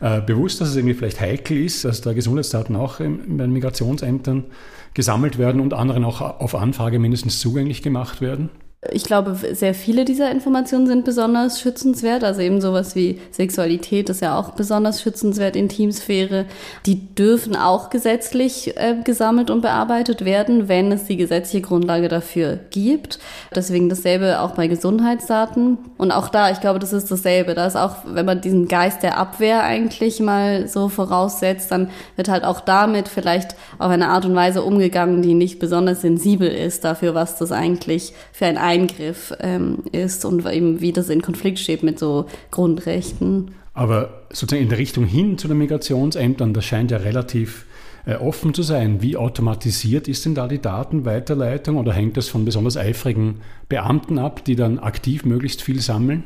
äh, 0.01 0.21
bewusst, 0.21 0.59
dass 0.59 0.69
es 0.69 0.75
irgendwie 0.75 0.95
vielleicht 0.95 1.21
heikel 1.21 1.63
ist, 1.63 1.85
dass 1.85 2.01
da 2.01 2.13
Gesundheitsdaten 2.13 2.75
auch 2.75 2.99
in, 2.99 3.37
bei 3.37 3.43
den 3.43 3.53
Migrationsämtern 3.53 4.45
gesammelt 4.93 5.37
werden 5.37 5.61
und 5.61 5.73
anderen 5.73 6.03
auch 6.03 6.21
auf 6.21 6.55
Anfrage 6.55 6.99
mindestens 6.99 7.39
zugänglich 7.39 7.81
gemacht 7.81 8.21
werden? 8.21 8.49
Ich 8.91 9.03
glaube, 9.03 9.37
sehr 9.53 9.73
viele 9.73 10.05
dieser 10.05 10.29
Informationen 10.31 10.87
sind 10.87 11.05
besonders 11.05 11.59
schützenswert. 11.59 12.23
Also 12.23 12.41
eben 12.41 12.61
sowas 12.61 12.95
wie 12.95 13.21
Sexualität 13.31 14.09
ist 14.09 14.21
ja 14.21 14.37
auch 14.37 14.51
besonders 14.51 15.01
schützenswert, 15.01 15.55
Intimsphäre. 15.55 16.45
Die 16.85 17.13
dürfen 17.15 17.55
auch 17.55 17.89
gesetzlich 17.89 18.75
äh, 18.77 18.95
gesammelt 19.03 19.49
und 19.49 19.61
bearbeitet 19.61 20.25
werden, 20.25 20.67
wenn 20.67 20.91
es 20.91 21.05
die 21.05 21.17
gesetzliche 21.17 21.61
Grundlage 21.61 22.07
dafür 22.07 22.59
gibt. 22.71 23.19
Deswegen 23.55 23.89
dasselbe 23.89 24.41
auch 24.41 24.51
bei 24.51 24.67
Gesundheitsdaten. 24.67 25.77
Und 25.97 26.11
auch 26.11 26.29
da, 26.29 26.51
ich 26.51 26.59
glaube, 26.59 26.79
das 26.79 26.93
ist 26.93 27.09
dasselbe. 27.09 27.53
Da 27.53 27.67
ist 27.67 27.77
auch, 27.77 27.97
wenn 28.05 28.25
man 28.25 28.41
diesen 28.41 28.67
Geist 28.67 29.03
der 29.03 29.17
Abwehr 29.17 29.63
eigentlich 29.63 30.19
mal 30.19 30.67
so 30.67 30.89
voraussetzt, 30.89 31.71
dann 31.71 31.89
wird 32.15 32.27
halt 32.27 32.43
auch 32.43 32.59
damit 32.59 33.07
vielleicht 33.07 33.55
auf 33.79 33.91
eine 33.91 34.09
Art 34.09 34.25
und 34.25 34.35
Weise 34.35 34.63
umgegangen, 34.63 35.21
die 35.21 35.33
nicht 35.33 35.59
besonders 35.59 36.01
sensibel 36.01 36.47
ist 36.47 36.83
dafür, 36.83 37.15
was 37.15 37.37
das 37.37 37.51
eigentlich 37.51 38.13
für 38.31 38.45
ein 38.45 38.57
Eingriff 38.73 39.33
ähm, 39.39 39.83
ist 39.91 40.25
und 40.25 40.45
eben 40.47 40.81
wie 40.81 40.91
das 40.91 41.09
in 41.09 41.21
Konflikt 41.21 41.59
steht 41.59 41.83
mit 41.83 41.99
so 41.99 42.25
Grundrechten. 42.49 43.51
Aber 43.73 44.23
sozusagen 44.29 44.63
in 44.63 44.69
der 44.69 44.77
Richtung 44.77 45.05
hin 45.05 45.37
zu 45.37 45.47
den 45.47 45.57
Migrationsämtern, 45.57 46.53
das 46.53 46.65
scheint 46.65 46.91
ja 46.91 46.97
relativ 46.97 47.65
äh, 48.05 48.15
offen 48.15 48.53
zu 48.53 48.63
sein. 48.63 49.01
Wie 49.01 49.15
automatisiert 49.15 50.07
ist 50.07 50.25
denn 50.25 50.35
da 50.35 50.47
die 50.47 50.61
Datenweiterleitung 50.61 51.77
oder 51.77 51.93
hängt 51.93 52.17
das 52.17 52.29
von 52.29 52.45
besonders 52.45 52.77
eifrigen 52.77 53.41
Beamten 53.69 54.19
ab, 54.19 54.43
die 54.43 54.55
dann 54.55 54.79
aktiv 54.79 55.23
möglichst 55.25 55.61
viel 55.61 55.79
sammeln? 55.79 56.23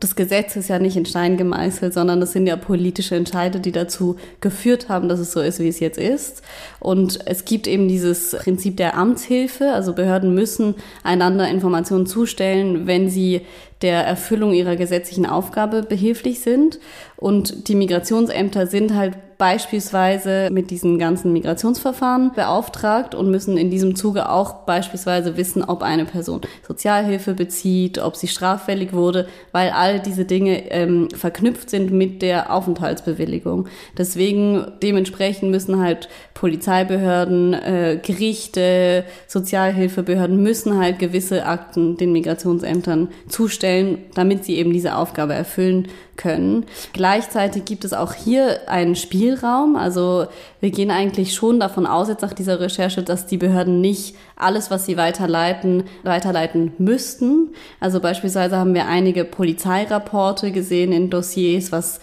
Das 0.00 0.14
Gesetz 0.14 0.56
ist 0.56 0.68
ja 0.68 0.78
nicht 0.78 0.96
in 0.96 1.06
Stein 1.06 1.36
gemeißelt, 1.36 1.94
sondern 1.94 2.20
das 2.20 2.32
sind 2.32 2.46
ja 2.46 2.56
politische 2.56 3.14
Entscheide, 3.14 3.60
die 3.60 3.72
dazu 3.72 4.16
geführt 4.40 4.88
haben, 4.88 5.08
dass 5.08 5.20
es 5.20 5.32
so 5.32 5.40
ist, 5.40 5.58
wie 5.58 5.68
es 5.68 5.80
jetzt 5.80 5.98
ist. 5.98 6.42
Und 6.80 7.20
es 7.26 7.44
gibt 7.44 7.66
eben 7.66 7.88
dieses 7.88 8.32
Prinzip 8.32 8.76
der 8.76 8.96
Amtshilfe. 8.96 9.72
Also 9.72 9.94
Behörden 9.94 10.34
müssen 10.34 10.74
einander 11.02 11.48
Informationen 11.48 12.06
zustellen, 12.06 12.86
wenn 12.86 13.08
sie 13.08 13.42
der 13.82 14.04
Erfüllung 14.04 14.52
ihrer 14.52 14.76
gesetzlichen 14.76 15.26
Aufgabe 15.26 15.82
behilflich 15.82 16.40
sind. 16.40 16.78
Und 17.16 17.68
die 17.68 17.74
Migrationsämter 17.74 18.66
sind 18.66 18.94
halt 18.94 19.14
beispielsweise 19.38 20.48
mit 20.50 20.70
diesen 20.70 20.98
ganzen 20.98 21.32
Migrationsverfahren 21.32 22.32
beauftragt 22.34 23.14
und 23.14 23.30
müssen 23.30 23.58
in 23.58 23.70
diesem 23.70 23.94
Zuge 23.94 24.30
auch 24.30 24.64
beispielsweise 24.64 25.36
wissen, 25.36 25.62
ob 25.62 25.82
eine 25.82 26.06
Person 26.06 26.40
Sozialhilfe 26.66 27.34
bezieht, 27.34 27.98
ob 27.98 28.16
sie 28.16 28.28
straffällig 28.28 28.92
wurde, 28.92 29.28
weil 29.52 29.70
all 29.70 30.00
diese 30.00 30.24
Dinge 30.24 30.70
ähm, 30.70 31.08
verknüpft 31.10 31.68
sind 31.68 31.92
mit 31.92 32.22
der 32.22 32.52
Aufenthaltsbewilligung. 32.52 33.68
Deswegen 33.98 34.72
dementsprechend 34.82 35.50
müssen 35.50 35.80
halt 35.80 36.08
Polizeibehörden, 36.32 37.54
äh, 37.54 38.00
Gerichte, 38.02 39.04
Sozialhilfebehörden 39.26 40.42
müssen 40.42 40.78
halt 40.78 40.98
gewisse 40.98 41.46
Akten 41.46 41.96
den 41.96 42.12
Migrationsämtern 42.12 43.08
zustellen, 43.28 43.98
damit 44.14 44.44
sie 44.44 44.56
eben 44.56 44.72
diese 44.72 44.96
Aufgabe 44.96 45.34
erfüllen 45.34 45.88
können. 46.16 46.66
Gleichzeitig 46.92 47.64
gibt 47.64 47.84
es 47.84 47.92
auch 47.92 48.12
hier 48.12 48.68
einen 48.68 48.96
Spielraum. 48.96 49.76
Also 49.76 50.26
wir 50.60 50.70
gehen 50.70 50.90
eigentlich 50.90 51.34
schon 51.34 51.60
davon 51.60 51.86
aus, 51.86 52.08
jetzt 52.08 52.22
nach 52.22 52.32
dieser 52.32 52.60
Recherche, 52.60 53.02
dass 53.02 53.26
die 53.26 53.36
Behörden 53.38 53.80
nicht 53.80 54.16
alles, 54.36 54.70
was 54.70 54.86
sie 54.86 54.96
weiterleiten, 54.96 55.84
weiterleiten 56.02 56.72
müssten. 56.78 57.50
Also 57.80 58.00
beispielsweise 58.00 58.56
haben 58.56 58.74
wir 58.74 58.86
einige 58.86 59.24
Polizeirapporte 59.24 60.52
gesehen 60.52 60.92
in 60.92 61.10
Dossiers, 61.10 61.72
was 61.72 62.00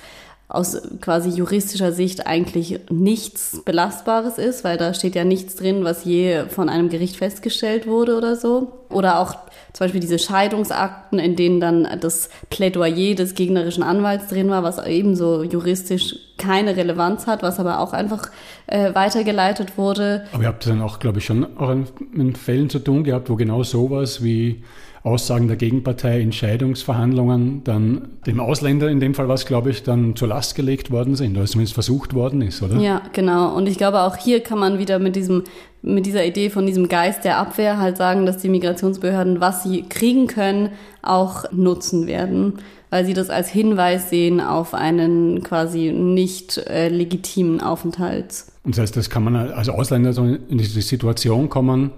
aus 0.53 0.79
quasi 1.01 1.31
juristischer 1.31 1.91
Sicht 1.91 2.27
eigentlich 2.27 2.79
nichts 2.91 3.63
Belastbares 3.65 4.37
ist, 4.37 4.63
weil 4.63 4.77
da 4.77 4.93
steht 4.93 5.15
ja 5.15 5.23
nichts 5.23 5.55
drin, 5.55 5.83
was 5.83 6.05
je 6.05 6.45
von 6.47 6.69
einem 6.69 6.89
Gericht 6.89 7.15
festgestellt 7.15 7.87
wurde 7.87 8.15
oder 8.15 8.35
so. 8.35 8.71
Oder 8.89 9.19
auch 9.19 9.33
zum 9.73 9.85
Beispiel 9.85 9.99
diese 9.99 10.19
Scheidungsakten, 10.19 11.17
in 11.17 11.35
denen 11.35 11.59
dann 11.59 11.87
das 11.99 12.29
Plädoyer 12.51 13.15
des 13.15 13.33
gegnerischen 13.33 13.81
Anwalts 13.81 14.27
drin 14.27 14.51
war, 14.51 14.61
was 14.61 14.77
ebenso 14.85 15.41
juristisch 15.41 16.15
keine 16.37 16.77
Relevanz 16.77 17.25
hat, 17.25 17.41
was 17.41 17.59
aber 17.59 17.79
auch 17.79 17.93
einfach 17.93 18.29
äh, 18.67 18.93
weitergeleitet 18.93 19.75
wurde. 19.79 20.25
Aber 20.33 20.43
ihr 20.43 20.49
habt 20.49 20.67
dann 20.67 20.83
auch, 20.83 20.99
glaube 20.99 21.17
ich, 21.17 21.25
schon 21.25 21.57
auch 21.57 21.75
mit 22.11 22.37
Fällen 22.37 22.69
zu 22.69 22.77
tun 22.77 23.03
gehabt, 23.03 23.27
wo 23.31 23.35
genau 23.35 23.63
sowas 23.63 24.23
wie 24.23 24.61
Aussagen 25.03 25.49
der 25.49 25.57
Gegenpartei 25.57 26.21
in 26.21 26.31
Scheidungsverhandlungen 26.31 27.63
dann 27.65 28.07
dem 28.25 28.39
Ausländer, 28.39 28.89
in 28.89 29.01
dem 29.01 29.13
Fall 29.13 29.27
was, 29.27 29.45
glaube 29.45 29.69
ich, 29.69 29.83
dann 29.83 30.15
zur 30.15 30.29
Last 30.29 30.55
gelegt 30.55 30.91
worden 30.91 31.15
sind, 31.15 31.35
oder 31.35 31.45
zumindest 31.45 31.73
versucht 31.73 32.13
worden 32.13 32.41
ist, 32.41 32.63
oder? 32.63 32.77
Ja, 32.77 33.01
genau. 33.11 33.53
Und 33.53 33.67
ich 33.67 33.77
glaube, 33.77 34.01
auch 34.01 34.15
hier 34.15 34.39
kann 34.39 34.59
man 34.59 34.79
wieder 34.79 34.99
mit 34.99 35.15
diesem 35.15 35.43
mit 35.83 36.05
dieser 36.05 36.25
Idee 36.25 36.49
von 36.49 36.65
diesem 36.65 36.87
Geist 36.87 37.25
der 37.25 37.37
Abwehr 37.37 37.77
halt 37.77 37.97
sagen, 37.97 38.25
dass 38.25 38.37
die 38.37 38.47
Migrationsbehörden, 38.47 39.41
was 39.41 39.63
sie 39.63 39.83
kriegen 39.83 40.27
können, 40.27 40.69
auch 41.01 41.51
nutzen 41.51 42.07
werden, 42.07 42.59
weil 42.89 43.05
sie 43.05 43.13
das 43.13 43.29
als 43.29 43.49
Hinweis 43.49 44.09
sehen 44.09 44.39
auf 44.39 44.73
einen 44.73 45.43
quasi 45.43 45.91
nicht 45.91 46.57
äh, 46.57 46.87
legitimen 46.87 47.59
Aufenthalt. 47.59 48.45
Und 48.63 48.75
das 48.75 48.81
heißt, 48.81 48.95
das 48.95 49.09
kann 49.09 49.25
man 49.25 49.35
als 49.35 49.67
Ausländer 49.67 50.13
so 50.13 50.23
in 50.23 50.57
diese 50.57 50.81
Situation 50.81 51.49
kommen, 51.49 51.91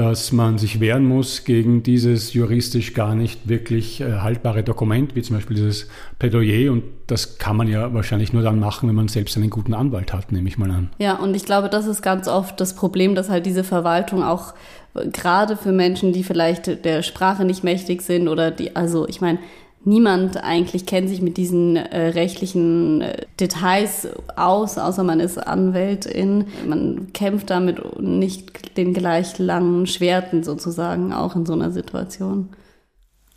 dass 0.00 0.32
man 0.32 0.56
sich 0.56 0.80
wehren 0.80 1.04
muss 1.04 1.44
gegen 1.44 1.82
dieses 1.82 2.32
juristisch 2.32 2.94
gar 2.94 3.14
nicht 3.14 3.50
wirklich 3.50 4.00
äh, 4.00 4.20
haltbare 4.20 4.62
Dokument, 4.62 5.14
wie 5.14 5.20
zum 5.20 5.36
Beispiel 5.36 5.56
dieses 5.56 5.88
Plädoyer. 6.18 6.72
Und 6.72 6.84
das 7.06 7.36
kann 7.36 7.54
man 7.54 7.68
ja 7.68 7.92
wahrscheinlich 7.92 8.32
nur 8.32 8.42
dann 8.42 8.58
machen, 8.58 8.88
wenn 8.88 8.96
man 8.96 9.08
selbst 9.08 9.36
einen 9.36 9.50
guten 9.50 9.74
Anwalt 9.74 10.14
hat, 10.14 10.32
nehme 10.32 10.48
ich 10.48 10.56
mal 10.56 10.70
an. 10.70 10.88
Ja, 10.98 11.18
und 11.18 11.34
ich 11.34 11.44
glaube, 11.44 11.68
das 11.68 11.86
ist 11.86 12.00
ganz 12.00 12.28
oft 12.28 12.58
das 12.62 12.74
Problem, 12.74 13.14
dass 13.14 13.28
halt 13.28 13.44
diese 13.44 13.62
Verwaltung 13.62 14.22
auch 14.22 14.54
äh, 14.94 15.06
gerade 15.08 15.58
für 15.58 15.70
Menschen, 15.70 16.14
die 16.14 16.24
vielleicht 16.24 16.82
der 16.86 17.02
Sprache 17.02 17.44
nicht 17.44 17.62
mächtig 17.62 18.00
sind 18.00 18.26
oder 18.26 18.50
die, 18.50 18.74
also 18.74 19.06
ich 19.06 19.20
meine, 19.20 19.38
niemand 19.84 20.42
eigentlich 20.42 20.86
kennt 20.86 21.08
sich 21.08 21.22
mit 21.22 21.36
diesen 21.36 21.76
äh, 21.76 22.08
rechtlichen 22.08 23.02
äh, 23.02 23.26
Details 23.38 24.08
aus, 24.36 24.78
außer 24.78 25.04
man 25.04 25.20
ist 25.20 25.38
Anwältin. 25.38 26.46
Man 26.66 27.12
kämpft 27.12 27.50
damit 27.50 28.00
nicht 28.00 28.76
den 28.76 28.94
gleich 28.94 29.38
langen 29.38 29.86
Schwerten 29.86 30.42
sozusagen 30.42 31.12
auch 31.12 31.36
in 31.36 31.46
so 31.46 31.52
einer 31.52 31.70
Situation. 31.70 32.48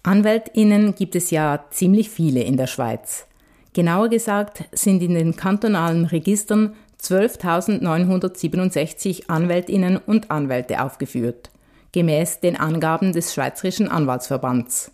Anwältinnen 0.03 0.95
gibt 0.95 1.15
es 1.15 1.29
ja 1.31 1.65
ziemlich 1.71 2.09
viele 2.09 2.41
in 2.41 2.57
der 2.57 2.67
Schweiz. 2.67 3.25
Genauer 3.71 4.09
gesagt 4.09 4.65
sind 4.73 5.01
in 5.01 5.13
den 5.15 5.35
kantonalen 5.35 6.05
Registern 6.05 6.75
12.967 7.01 9.29
Anwältinnen 9.29 9.97
und 9.97 10.29
Anwälte 10.29 10.83
aufgeführt, 10.83 11.49
gemäß 11.91 12.39
den 12.39 12.55
Angaben 12.57 13.13
des 13.13 13.33
Schweizerischen 13.33 13.89
Anwaltsverbands. 13.89 14.91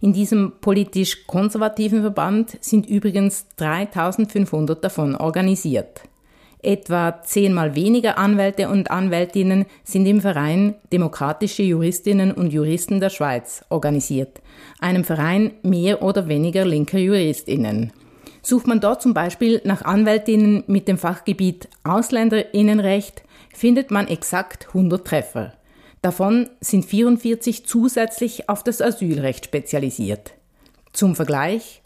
In 0.00 0.12
diesem 0.12 0.52
politisch 0.60 1.26
konservativen 1.26 2.02
Verband 2.02 2.58
sind 2.60 2.88
übrigens 2.88 3.46
3500 3.56 4.82
davon 4.82 5.16
organisiert. 5.16 6.02
Etwa 6.62 7.22
zehnmal 7.22 7.74
weniger 7.74 8.18
Anwälte 8.18 8.68
und 8.68 8.90
Anwältinnen 8.90 9.64
sind 9.82 10.04
im 10.06 10.20
Verein 10.20 10.74
Demokratische 10.92 11.62
Juristinnen 11.62 12.32
und 12.32 12.52
Juristen 12.52 13.00
der 13.00 13.08
Schweiz 13.08 13.64
organisiert, 13.70 14.42
einem 14.78 15.04
Verein 15.04 15.52
mehr 15.62 16.02
oder 16.02 16.28
weniger 16.28 16.66
linker 16.66 16.98
Juristinnen. 16.98 17.92
Sucht 18.42 18.66
man 18.66 18.80
dort 18.80 19.00
zum 19.00 19.14
Beispiel 19.14 19.62
nach 19.64 19.82
Anwältinnen 19.82 20.64
mit 20.66 20.86
dem 20.86 20.98
Fachgebiet 20.98 21.68
Ausländerinnenrecht, 21.84 23.22
findet 23.54 23.90
man 23.90 24.08
exakt 24.08 24.68
100 24.68 25.06
Treffer. 25.06 25.52
Davon 26.02 26.48
sind 26.60 26.86
44 26.86 27.66
zusätzlich 27.66 28.48
auf 28.48 28.64
das 28.64 28.80
Asylrecht 28.80 29.46
spezialisiert. 29.46 30.32
Zum 30.92 31.14
Vergleich 31.14 31.82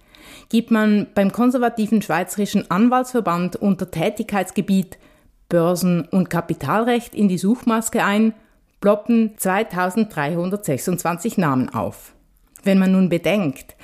gibt 0.48 0.70
man 0.70 1.08
beim 1.14 1.32
konservativen 1.32 2.00
Schweizerischen 2.00 2.70
Anwaltsverband 2.70 3.56
unter 3.56 3.90
Tätigkeitsgebiet 3.90 4.98
Börsen- 5.48 6.08
und 6.08 6.30
Kapitalrecht 6.30 7.14
in 7.14 7.28
die 7.28 7.38
Suchmaske 7.38 8.04
ein, 8.04 8.34
ploppen 8.80 9.36
2326 9.36 11.38
Namen 11.38 11.68
auf. 11.68 12.14
Wenn 12.62 12.78
man 12.78 12.92
nun 12.92 13.08
bedenkt, 13.08 13.76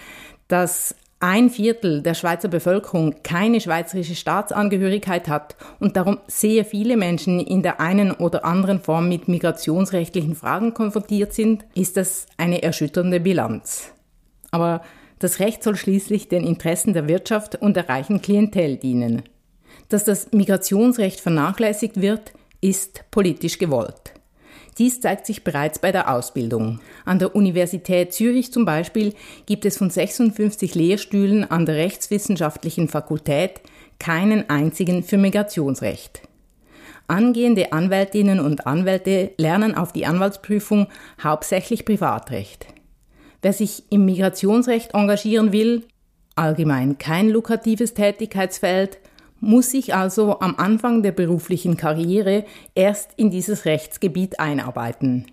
dass 0.49 0.95
ein 1.21 1.51
Viertel 1.51 2.03
der 2.03 2.15
Schweizer 2.15 2.49
Bevölkerung 2.49 3.23
keine 3.23 3.61
schweizerische 3.61 4.15
Staatsangehörigkeit 4.15 5.29
hat 5.29 5.55
und 5.79 5.97
darum 5.97 6.19
sehr 6.27 6.65
viele 6.65 6.97
Menschen 6.97 7.41
in 7.41 7.63
der 7.63 7.79
einen 7.79 8.11
oder 8.13 8.45
anderen 8.45 8.81
Form 8.81 9.09
mit 9.09 9.29
migrationsrechtlichen 9.29 10.35
Fragen 10.35 10.73
konfrontiert 10.73 11.35
sind, 11.35 11.67
ist 11.75 11.99
das 11.99 12.27
eine 12.39 12.63
erschütternde 12.63 13.21
Bilanz. 13.21 13.93
Aber 14.51 14.83
Das 15.21 15.39
Recht 15.39 15.63
soll 15.63 15.77
schließlich 15.77 16.29
den 16.29 16.45
Interessen 16.45 16.95
der 16.95 17.07
Wirtschaft 17.07 17.55
und 17.55 17.77
der 17.77 17.91
reichen 17.91 18.23
Klientel 18.23 18.79
dienen. 18.79 19.23
Dass 19.91 20.05
das 20.05 20.33
Migrationsrecht 20.33 21.21
vernachlässigt 21.21 22.01
wird, 22.01 22.33
ist 22.63 23.05
politisch 23.11 23.59
gewollt. 23.59 24.15
Dies 24.79 25.01
zeigt 25.01 25.27
sich 25.27 25.45
bereits 25.45 25.79
bei 25.79 25.93
der 25.93 26.13
Ausbildung. 26.15 26.81
An 27.05 27.19
der 27.19 27.35
Universität 27.35 28.13
Zürich 28.13 28.53
zum 28.53 28.65
Beispiel 28.65 29.15
gibt 29.47 29.65
es 29.65 29.77
von 29.77 29.91
56 29.91 30.75
Lehrstühlen 30.75 31.51
an 31.51 31.67
der 31.67 31.77
Rechtswissenschaftlichen 31.77 32.89
Fakultät 32.89 33.61
keinen 33.99 34.49
einzigen 34.49 35.03
für 35.03 35.19
Migrationsrecht. 35.19 36.23
Angehende 37.07 37.73
Anwältinnen 37.73 38.39
und 38.39 38.67
Anwälte 38.67 39.33
lernen 39.37 39.75
auf 39.75 39.93
die 39.93 40.07
Anwaltsprüfung 40.07 40.87
hauptsächlich 41.23 41.85
Privatrecht. 41.85 42.67
Wer 43.43 43.53
sich 43.53 43.85
im 43.91 44.05
Migrationsrecht 44.05 44.95
engagieren 44.95 45.53
will, 45.53 45.85
allgemein 46.37 46.99
kein 46.99 47.29
lukratives 47.29 47.95
Tätigkeitsfeld, 47.95 48.99
muss 49.41 49.71
sich 49.71 49.95
also 49.95 50.41
am 50.41 50.55
Anfang 50.57 51.03
der 51.03 51.13
beruflichen 51.13 51.77
Karriere 51.77 52.45
erst 52.75 53.11
in 53.17 53.31
dieses 53.31 53.65
Rechtsgebiet 53.65 54.39
einarbeiten. 54.39 55.27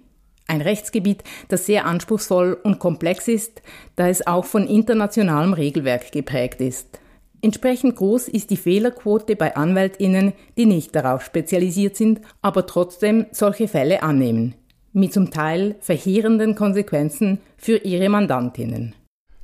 Ein 0.47 0.61
Rechtsgebiet, 0.61 1.23
das 1.49 1.65
sehr 1.65 1.85
anspruchsvoll 1.85 2.57
und 2.63 2.79
komplex 2.79 3.27
ist, 3.27 3.61
da 3.97 4.07
es 4.07 4.25
auch 4.25 4.45
von 4.45 4.65
internationalem 4.65 5.53
Regelwerk 5.53 6.11
geprägt 6.11 6.61
ist. 6.61 6.99
Entsprechend 7.41 7.97
groß 7.97 8.29
ist 8.29 8.49
die 8.49 8.57
Fehlerquote 8.57 9.35
bei 9.35 9.55
Anwältinnen, 9.55 10.33
die 10.57 10.65
nicht 10.65 10.95
darauf 10.95 11.21
spezialisiert 11.21 11.95
sind, 11.95 12.21
aber 12.41 12.65
trotzdem 12.65 13.27
solche 13.31 13.67
Fälle 13.67 14.01
annehmen, 14.03 14.55
mit 14.93 15.13
zum 15.13 15.29
Teil 15.29 15.75
verheerenden 15.81 16.55
Konsequenzen 16.55 17.39
für 17.57 17.77
ihre 17.77 18.09
Mandantinnen. 18.09 18.95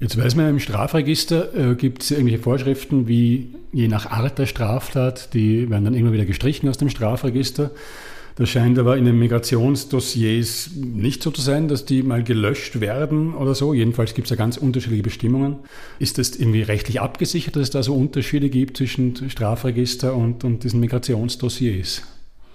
Jetzt 0.03 0.17
weiß 0.17 0.35
man, 0.35 0.49
im 0.49 0.59
Strafregister 0.59 1.55
äh, 1.55 1.75
gibt 1.75 2.03
es 2.03 2.11
irgendwelche 2.11 2.43
Vorschriften, 2.43 3.07
wie 3.07 3.55
je 3.71 3.87
nach 3.87 4.11
Art 4.11 4.37
der 4.37 4.47
Straftat, 4.47 5.33
die 5.33 5.69
werden 5.69 5.85
dann 5.85 5.93
immer 5.93 6.11
wieder 6.11 6.25
gestrichen 6.25 6.67
aus 6.67 6.77
dem 6.77 6.89
Strafregister. 6.89 7.71
Das 8.35 8.49
scheint 8.49 8.77
aber 8.77 8.97
in 8.97 9.05
den 9.05 9.17
Migrationsdossiers 9.17 10.71
nicht 10.75 11.23
so 11.23 11.31
zu 11.31 11.39
sein, 11.39 11.69
dass 11.69 11.85
die 11.85 12.03
mal 12.03 12.21
gelöscht 12.21 12.81
werden 12.81 13.33
oder 13.33 13.55
so. 13.55 13.73
Jedenfalls 13.73 14.13
gibt 14.13 14.25
es 14.25 14.29
da 14.29 14.35
ganz 14.35 14.57
unterschiedliche 14.57 15.03
Bestimmungen. 15.03 15.59
Ist 15.99 16.17
das 16.17 16.35
irgendwie 16.35 16.63
rechtlich 16.63 16.99
abgesichert, 16.99 17.55
dass 17.55 17.63
es 17.63 17.69
da 17.69 17.81
so 17.81 17.95
Unterschiede 17.95 18.49
gibt 18.49 18.75
zwischen 18.75 19.29
Strafregister 19.29 20.13
und, 20.15 20.43
und 20.43 20.65
diesen 20.65 20.81
Migrationsdossiers? 20.81 22.01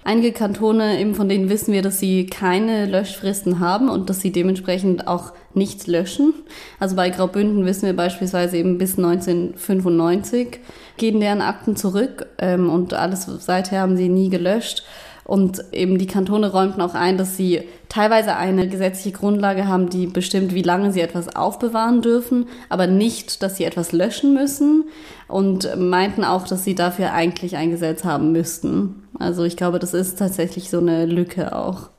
Einige 0.09 0.31
Kantone, 0.31 0.99
eben 0.99 1.13
von 1.13 1.29
denen 1.29 1.49
wissen 1.49 1.71
wir, 1.71 1.83
dass 1.83 1.99
sie 1.99 2.25
keine 2.25 2.87
Löschfristen 2.87 3.59
haben 3.59 3.89
und 3.89 4.09
dass 4.09 4.21
sie 4.21 4.31
dementsprechend 4.31 5.07
auch 5.07 5.33
nichts 5.53 5.85
löschen. 5.85 6.33
Also 6.79 6.95
bei 6.95 7.11
Graubünden 7.11 7.63
wissen 7.67 7.85
wir 7.85 7.95
beispielsweise 7.95 8.57
eben 8.57 8.79
bis 8.79 8.97
1995 8.97 10.61
gehen 10.97 11.19
deren 11.19 11.43
Akten 11.43 11.75
zurück 11.75 12.25
ähm, 12.39 12.71
und 12.71 12.95
alles 12.95 13.25
seither 13.25 13.81
haben 13.81 13.97
sie 13.97 14.09
nie 14.09 14.31
gelöscht. 14.31 14.83
Und 15.29 15.63
eben 15.73 15.99
die 15.99 16.07
Kantone 16.07 16.51
räumten 16.51 16.81
auch 16.81 16.95
ein, 16.95 17.19
dass 17.19 17.37
sie 17.37 17.61
teilweise 17.87 18.35
eine 18.35 18.67
gesetzliche 18.67 19.15
Grundlage 19.15 19.67
haben, 19.67 19.87
die 19.87 20.07
bestimmt, 20.07 20.55
wie 20.55 20.63
lange 20.63 20.91
sie 20.91 21.01
etwas 21.01 21.35
aufbewahren 21.35 22.01
dürfen, 22.01 22.47
aber 22.67 22.87
nicht, 22.87 23.43
dass 23.43 23.55
sie 23.55 23.63
etwas 23.63 23.91
löschen 23.91 24.33
müssen. 24.33 24.85
Und 25.27 25.69
meinten 25.77 26.23
auch, 26.23 26.47
dass 26.47 26.63
sie 26.63 26.73
dafür 26.73 27.13
eigentlich 27.13 27.57
ein 27.57 27.69
Gesetz 27.69 28.03
haben 28.03 28.31
müssten. 28.31 29.03
Also 29.19 29.43
ich 29.43 29.55
glaube, 29.55 29.77
das 29.77 29.93
ist 29.93 30.17
tatsächlich 30.17 30.71
so 30.71 30.79
eine 30.79 31.05
Lücke 31.05 31.55
auch. 31.55 31.91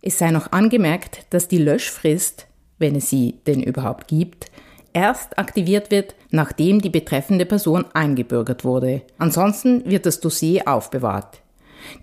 Es 0.00 0.18
sei 0.18 0.30
noch 0.30 0.52
angemerkt, 0.52 1.26
dass 1.30 1.48
die 1.48 1.58
Löschfrist, 1.58 2.46
wenn 2.78 2.94
es 2.94 3.10
sie 3.10 3.40
denn 3.48 3.60
überhaupt 3.60 4.06
gibt, 4.06 4.52
erst 4.92 5.36
aktiviert 5.36 5.90
wird, 5.90 6.14
nachdem 6.30 6.80
die 6.80 6.90
betreffende 6.90 7.44
Person 7.44 7.86
eingebürgert 7.92 8.64
wurde. 8.64 9.02
Ansonsten 9.18 9.84
wird 9.84 10.06
das 10.06 10.20
Dossier 10.20 10.68
aufbewahrt. 10.68 11.42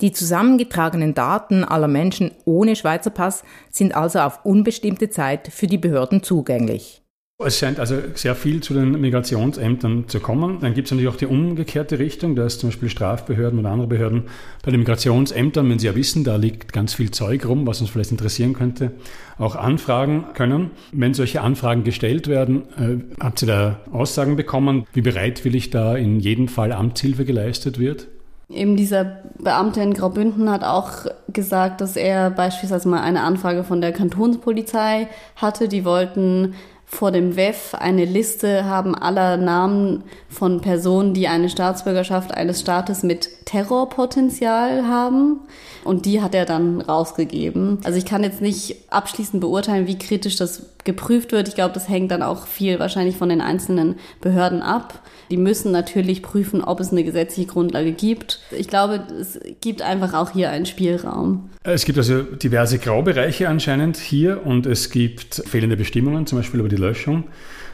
Die 0.02 0.12
zusammengetragenen 0.12 1.14
Daten 1.14 1.64
aller 1.64 1.88
Menschen 1.88 2.32
ohne 2.46 2.76
Schweizer 2.76 3.12
Pass 3.12 3.44
sind 3.70 3.96
also 3.96 4.20
auf 4.20 4.46
unbestimmte 4.46 5.10
Zeit 5.10 5.50
für 5.52 5.68
die 5.68 5.78
Behörden 5.78 6.24
zugänglich. 6.24 7.02
Es 7.38 7.60
scheint 7.60 7.82
also 7.82 7.98
sehr 8.14 8.34
viel 8.34 8.64
zu 8.64 8.74
den 8.74 8.92
Migrationsämtern 9.02 10.08
zu 10.08 10.22
kommen. 10.22 10.60
Dann 10.62 10.74
gibt 10.74 10.88
es 10.88 10.92
natürlich 10.92 11.10
auch 11.10 11.18
die 11.18 11.26
umgekehrte 11.26 12.00
Richtung, 12.00 12.34
dass 12.34 12.60
zum 12.60 12.70
Beispiel 12.70 12.88
Strafbehörden 12.88 13.60
oder 13.60 13.72
andere 13.72 13.90
Behörden 13.90 14.24
bei 14.64 14.72
den 14.72 14.80
Migrationsämtern, 14.80 15.70
wenn 15.70 15.78
sie 15.78 15.88
ja 15.88 15.96
wissen, 15.96 16.24
da 16.24 16.38
liegt 16.38 16.72
ganz 16.72 16.94
viel 16.94 17.12
Zeug 17.12 17.46
rum, 17.46 17.68
was 17.68 17.82
uns 17.82 17.90
vielleicht 17.90 18.12
interessieren 18.12 18.54
könnte, 18.54 18.94
auch 19.38 19.58
anfragen 19.58 20.28
können. 20.34 20.72
Wenn 20.94 21.14
solche 21.14 21.42
Anfragen 21.42 21.84
gestellt 21.84 22.30
werden, 22.30 22.64
äh, 22.78 23.22
habt 23.22 23.42
ihr 23.44 23.48
da 23.48 23.80
Aussagen 23.92 24.38
bekommen, 24.38 24.88
wie 24.94 25.02
bereitwillig 25.02 25.72
da 25.72 25.98
in 25.98 26.22
jedem 26.22 26.48
Fall 26.48 26.72
Amtshilfe 26.72 27.26
geleistet 27.26 27.80
wird? 27.80 28.08
Eben 28.50 28.76
dieser 28.76 29.04
Beamte 29.40 29.82
in 29.82 29.94
Graubünden 29.94 30.50
hat 30.52 30.64
auch 30.64 31.08
gesagt, 31.30 31.82
dass 31.82 31.96
er 31.96 32.30
beispielsweise 32.30 32.88
mal 32.88 33.02
eine 33.02 33.22
Anfrage 33.22 33.64
von 33.64 33.82
der 33.82 33.92
Kantonspolizei 33.92 35.08
hatte. 35.36 35.68
Die 35.68 35.84
wollten 35.84 36.54
vor 36.86 37.12
dem 37.12 37.36
WEF 37.36 37.74
eine 37.74 38.06
Liste 38.06 38.66
haben 38.66 38.96
aller 38.96 39.38
Namen 39.38 40.04
von 40.30 40.62
Personen, 40.62 41.14
die 41.16 41.28
eine 41.28 41.50
Staatsbürgerschaft 41.50 42.34
eines 42.34 42.62
Staates 42.62 43.02
mit 43.02 43.46
Terrorpotenzial 43.46 44.88
haben. 44.88 45.42
Und 45.84 46.06
die 46.06 46.22
hat 46.22 46.36
er 46.36 46.46
dann 46.46 46.82
rausgegeben. 46.82 47.80
Also 47.84 47.98
ich 47.98 48.06
kann 48.06 48.24
jetzt 48.24 48.42
nicht 48.42 48.92
abschließend 48.92 49.42
beurteilen, 49.42 49.88
wie 49.88 49.98
kritisch 49.98 50.36
das 50.36 50.75
geprüft 50.86 51.32
wird. 51.32 51.50
Ich 51.50 51.56
glaube, 51.56 51.74
das 51.74 51.90
hängt 51.90 52.12
dann 52.12 52.22
auch 52.22 52.48
viel 52.48 52.80
wahrscheinlich 52.80 53.18
von 53.18 53.28
den 53.28 53.42
einzelnen 53.42 53.96
Behörden 54.22 54.62
ab. 54.62 55.02
Die 55.30 55.38
müssen 55.38 55.72
natürlich 55.72 56.22
prüfen, 56.22 56.64
ob 56.64 56.80
es 56.80 56.92
eine 56.92 57.04
gesetzliche 57.04 57.50
Grundlage 57.50 57.92
gibt. 57.92 58.40
Ich 58.52 58.68
glaube, 58.68 59.04
es 59.20 59.40
gibt 59.60 59.82
einfach 59.82 60.14
auch 60.14 60.32
hier 60.32 60.52
einen 60.52 60.66
Spielraum. 60.66 61.50
Es 61.64 61.86
gibt 61.86 61.98
also 61.98 62.22
diverse 62.22 62.78
Graubereiche 62.78 63.50
anscheinend 63.50 63.98
hier 63.98 64.46
und 64.46 64.68
es 64.68 64.92
gibt 64.92 65.44
fehlende 65.48 65.76
Bestimmungen, 65.76 66.28
zum 66.28 66.40
Beispiel 66.40 66.60
über 66.60 66.70
die 66.70 66.76
Löschung. 66.76 67.26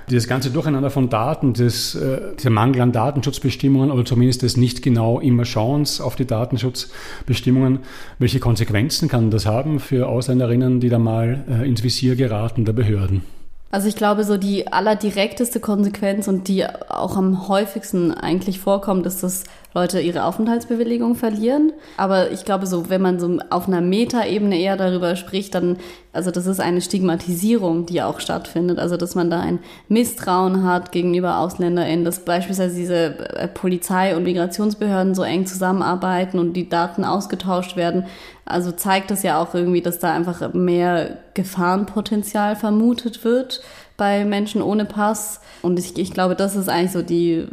Dieses 0.10 0.28
ganze 0.28 0.50
Durcheinander 0.50 0.90
von 0.90 1.10
Daten, 1.10 1.54
das, 1.54 1.96
äh, 1.96 2.36
dieser 2.38 2.50
Mangel 2.50 2.82
an 2.82 2.92
Datenschutzbestimmungen 2.92 3.92
oder 3.92 4.06
zumindest 4.06 4.42
des 4.42 4.58
nicht 4.58 4.82
genau 4.82 5.20
immer 5.20 5.46
Schauens 5.46 6.02
auf 6.02 6.16
die 6.16 6.26
Datenschutzbestimmungen, 6.26 7.80
welche 8.20 8.40
Konsequenzen 8.40 9.08
kann 9.08 9.32
das 9.32 9.46
haben 9.46 9.80
für 9.80 10.08
Ausländerinnen, 10.08 10.80
die 10.80 10.90
da 10.90 11.00
mal 11.00 11.46
äh, 11.50 11.68
ins 11.68 11.84
Visier 11.84 12.16
geraten 12.16 12.66
der 12.66 12.74
Behörden? 12.74 13.24
Also 13.72 13.88
ich 13.88 13.96
glaube, 13.96 14.26
so 14.26 14.36
die 14.36 14.68
allerdirekteste 14.68 15.62
Konsequenz 15.62 16.28
und 16.28 16.50
die 16.50 16.66
auch 16.66 17.16
am 17.16 17.48
häufigsten 17.48 18.12
eigentlich 18.12 18.60
vorkommt, 18.60 19.06
ist, 19.06 19.24
dass 19.24 19.46
Leute 19.74 20.02
ihre 20.02 20.26
Aufenthaltsbewilligung 20.26 21.16
verlieren. 21.16 21.72
Aber 21.96 22.32
ich 22.32 22.44
glaube, 22.44 22.68
so 22.68 22.90
wenn 22.90 23.02
man 23.02 23.20
so 23.20 23.38
auf 23.50 23.68
einer 23.68 23.82
Metaebene 23.82 24.60
eher 24.60 24.76
darüber 24.76 25.16
spricht, 25.16 25.56
dann, 25.56 25.78
also 26.12 26.30
das 26.30 26.46
ist 26.46 26.60
eine 26.60 26.82
Stigmatisierung, 26.82 27.86
die 27.86 28.02
auch 28.02 28.20
stattfindet. 28.20 28.80
Also 28.80 28.98
dass 28.98 29.16
man 29.16 29.30
da 29.30 29.40
ein 29.40 29.60
Misstrauen 29.88 30.64
hat 30.66 30.92
gegenüber 30.92 31.38
AusländerInnen, 31.38 32.04
dass 32.04 32.26
beispielsweise 32.26 32.76
diese 32.76 33.36
äh, 33.36 33.48
Polizei 33.48 34.16
und 34.16 34.24
Migrationsbehörden 34.24 35.16
so 35.16 35.24
eng 35.24 35.46
zusammenarbeiten 35.46 36.38
und 36.38 36.54
die 36.54 36.68
Daten 36.68 37.06
ausgetauscht 37.06 37.78
werden. 37.78 38.06
Also 38.44 38.74
zeigt 38.74 39.10
das 39.10 39.24
ja 39.24 39.42
auch 39.42 39.54
irgendwie, 39.54 39.82
dass 39.82 40.00
da 40.00 40.14
einfach 40.14 40.54
mehr 40.54 41.18
Gefahrenpotenzial 41.34 42.58
vermutet 42.58 43.24
wird 43.24 43.62
bei 43.96 44.26
Menschen 44.26 44.62
ohne 44.62 44.84
Pass. 44.84 45.40
Und 45.62 45.80
ich, 45.80 45.98
ich 45.98 46.12
glaube, 46.12 46.36
das 46.36 46.58
ist 46.58 46.68
eigentlich 46.68 46.92
so 46.92 47.04
die 47.04 47.48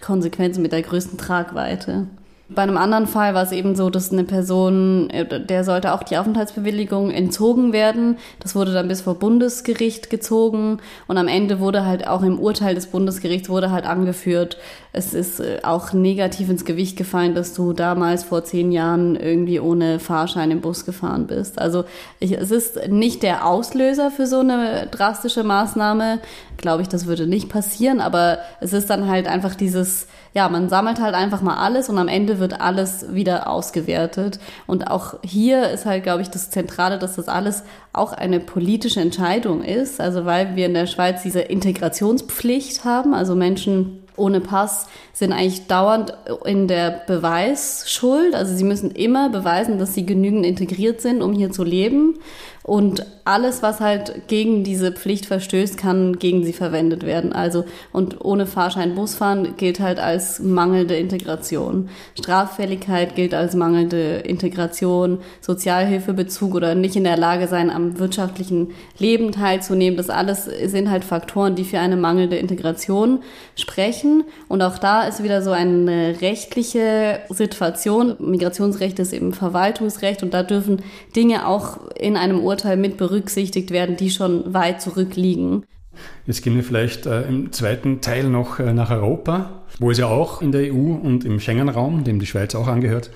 Konsequenzen 0.00 0.62
mit 0.62 0.72
der 0.72 0.82
größten 0.82 1.18
Tragweite. 1.18 2.06
Bei 2.54 2.62
einem 2.62 2.76
anderen 2.76 3.06
Fall 3.06 3.34
war 3.34 3.42
es 3.42 3.52
eben 3.52 3.74
so, 3.74 3.90
dass 3.90 4.12
eine 4.12 4.24
Person, 4.24 5.10
äh, 5.10 5.44
der 5.44 5.64
sollte 5.64 5.92
auch 5.92 6.02
die 6.02 6.16
Aufenthaltsbewilligung 6.16 7.10
entzogen 7.10 7.72
werden. 7.72 8.18
Das 8.40 8.54
wurde 8.54 8.72
dann 8.72 8.88
bis 8.88 9.00
vor 9.00 9.14
Bundesgericht 9.14 10.10
gezogen 10.10 10.78
und 11.06 11.18
am 11.18 11.28
Ende 11.28 11.60
wurde 11.60 11.86
halt 11.86 12.06
auch 12.06 12.22
im 12.22 12.38
Urteil 12.38 12.74
des 12.74 12.86
Bundesgerichts 12.86 13.48
wurde 13.48 13.70
halt 13.70 13.86
angeführt, 13.86 14.58
es 14.94 15.14
ist 15.14 15.40
äh, 15.40 15.60
auch 15.62 15.92
negativ 15.92 16.50
ins 16.50 16.64
Gewicht 16.64 16.96
gefallen, 16.96 17.34
dass 17.34 17.54
du 17.54 17.72
damals 17.72 18.24
vor 18.24 18.44
zehn 18.44 18.72
Jahren 18.72 19.16
irgendwie 19.16 19.58
ohne 19.58 19.98
Fahrschein 19.98 20.50
im 20.50 20.60
Bus 20.60 20.84
gefahren 20.84 21.26
bist. 21.26 21.58
Also 21.58 21.84
ich, 22.20 22.32
es 22.32 22.50
ist 22.50 22.88
nicht 22.88 23.22
der 23.22 23.46
Auslöser 23.46 24.10
für 24.10 24.26
so 24.26 24.40
eine 24.40 24.86
drastische 24.90 25.44
Maßnahme. 25.44 26.20
Glaube 26.58 26.82
ich, 26.82 26.88
das 26.88 27.06
würde 27.06 27.26
nicht 27.26 27.48
passieren, 27.48 28.00
aber 28.00 28.38
es 28.60 28.74
ist 28.74 28.90
dann 28.90 29.08
halt 29.08 29.26
einfach 29.26 29.54
dieses, 29.54 30.08
ja, 30.34 30.48
man 30.48 30.68
sammelt 30.68 31.00
halt 31.00 31.14
einfach 31.14 31.42
mal 31.42 31.56
alles 31.56 31.88
und 31.88 31.98
am 31.98 32.08
Ende 32.08 32.38
wird 32.38 32.60
alles 32.60 33.12
wieder 33.12 33.50
ausgewertet. 33.50 34.38
Und 34.66 34.90
auch 34.90 35.14
hier 35.22 35.68
ist 35.70 35.84
halt, 35.84 36.02
glaube 36.02 36.22
ich, 36.22 36.30
das 36.30 36.50
Zentrale, 36.50 36.98
dass 36.98 37.16
das 37.16 37.28
alles 37.28 37.64
auch 37.92 38.12
eine 38.12 38.40
politische 38.40 39.00
Entscheidung 39.00 39.62
ist. 39.62 40.00
Also 40.00 40.24
weil 40.24 40.56
wir 40.56 40.66
in 40.66 40.74
der 40.74 40.86
Schweiz 40.86 41.22
diese 41.22 41.40
Integrationspflicht 41.40 42.84
haben, 42.84 43.12
also 43.12 43.34
Menschen 43.34 43.98
ohne 44.16 44.40
Pass 44.40 44.86
sind 45.12 45.32
eigentlich 45.32 45.66
dauernd 45.66 46.14
in 46.44 46.68
der 46.68 47.02
Beweisschuld. 47.06 48.34
Also 48.34 48.54
sie 48.54 48.64
müssen 48.64 48.90
immer 48.90 49.30
beweisen, 49.30 49.78
dass 49.78 49.94
sie 49.94 50.06
genügend 50.06 50.44
integriert 50.44 51.00
sind, 51.00 51.22
um 51.22 51.32
hier 51.32 51.50
zu 51.50 51.64
leben. 51.64 52.18
Und 52.64 53.04
alles, 53.24 53.62
was 53.62 53.80
halt 53.80 54.28
gegen 54.28 54.64
diese 54.64 54.92
Pflicht 54.92 55.26
verstößt, 55.26 55.76
kann 55.76 56.18
gegen 56.18 56.44
sie 56.44 56.52
verwendet 56.52 57.04
werden. 57.04 57.32
Also, 57.32 57.64
und 57.92 58.24
ohne 58.24 58.46
Fahrschein 58.46 58.94
Bus 58.94 59.14
fahren 59.14 59.54
gilt 59.56 59.80
halt 59.80 59.98
als 59.98 60.40
mangelnde 60.40 60.96
Integration. 60.96 61.88
Straffälligkeit 62.18 63.14
gilt 63.14 63.34
als 63.34 63.54
mangelnde 63.54 64.16
Integration. 64.18 65.18
Sozialhilfebezug 65.40 66.54
oder 66.54 66.74
nicht 66.74 66.96
in 66.96 67.04
der 67.04 67.16
Lage 67.16 67.48
sein, 67.48 67.70
am 67.70 67.98
wirtschaftlichen 67.98 68.72
Leben 68.98 69.32
teilzunehmen. 69.32 69.96
Das 69.96 70.10
alles 70.10 70.44
sind 70.44 70.90
halt 70.90 71.04
Faktoren, 71.04 71.54
die 71.54 71.64
für 71.64 71.78
eine 71.78 71.96
mangelnde 71.96 72.36
Integration 72.36 73.22
sprechen. 73.56 74.24
Und 74.48 74.62
auch 74.62 74.78
da 74.78 75.02
ist 75.02 75.22
wieder 75.22 75.42
so 75.42 75.50
eine 75.50 76.20
rechtliche 76.20 77.20
Situation. 77.28 78.16
Migrationsrecht 78.18 78.98
ist 78.98 79.12
eben 79.12 79.32
Verwaltungsrecht 79.32 80.22
und 80.22 80.34
da 80.34 80.42
dürfen 80.42 80.82
Dinge 81.14 81.46
auch 81.46 81.78
in 81.98 82.16
einem 82.16 82.40
Urteil 82.52 82.76
mit 82.76 82.98
berücksichtigt 82.98 83.70
werden, 83.70 83.96
die 83.96 84.10
schon 84.10 84.52
weit 84.52 84.82
zurückliegen. 84.82 85.64
Jetzt 86.26 86.42
gehen 86.42 86.54
wir 86.54 86.62
vielleicht 86.62 87.06
äh, 87.06 87.22
im 87.22 87.50
zweiten 87.52 88.02
Teil 88.02 88.24
noch 88.24 88.58
äh, 88.58 88.74
nach 88.74 88.90
Europa, 88.90 89.62
wo 89.78 89.90
es 89.90 89.98
ja 89.98 90.06
auch 90.06 90.42
in 90.42 90.52
der 90.52 90.72
EU 90.72 90.92
und 90.92 91.24
im 91.24 91.40
Schengen-Raum, 91.40 92.04
dem 92.04 92.18
die 92.18 92.26
Schweiz 92.26 92.54
auch 92.54 92.68
angehört, 92.68 93.10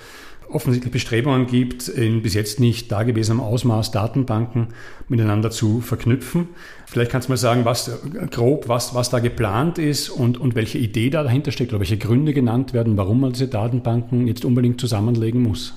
offensichtlich 0.49 0.93
Bestrebungen 0.93 1.47
gibt, 1.47 1.89
in 1.89 2.23
bis 2.23 2.35
jetzt 2.35 2.61
nicht 2.61 2.91
dagewesenem 2.91 3.41
Ausmaß 3.41 3.91
Datenbanken 3.91 4.69
miteinander 5.09 5.51
zu 5.51 5.81
verknüpfen. 5.81 6.49
Vielleicht 6.87 7.11
kannst 7.11 7.29
du 7.29 7.33
mal 7.33 7.37
sagen, 7.37 7.65
was 7.65 7.91
grob, 8.31 8.69
was, 8.69 8.95
was 8.95 9.11
da 9.11 9.19
geplant 9.19 9.79
ist 9.79 10.09
und, 10.09 10.39
und 10.39 10.55
welche 10.55 10.79
Idee 10.79 11.11
da 11.11 11.23
dahinter 11.23 11.51
steckt 11.51 11.73
oder 11.73 11.81
welche 11.81 11.99
Gründe 11.99 12.33
genannt 12.33 12.73
werden, 12.73 12.97
warum 12.97 13.21
man 13.21 13.33
diese 13.33 13.49
Datenbanken 13.49 14.27
jetzt 14.27 14.45
unbedingt 14.45 14.81
zusammenlegen 14.81 15.43
muss. 15.43 15.75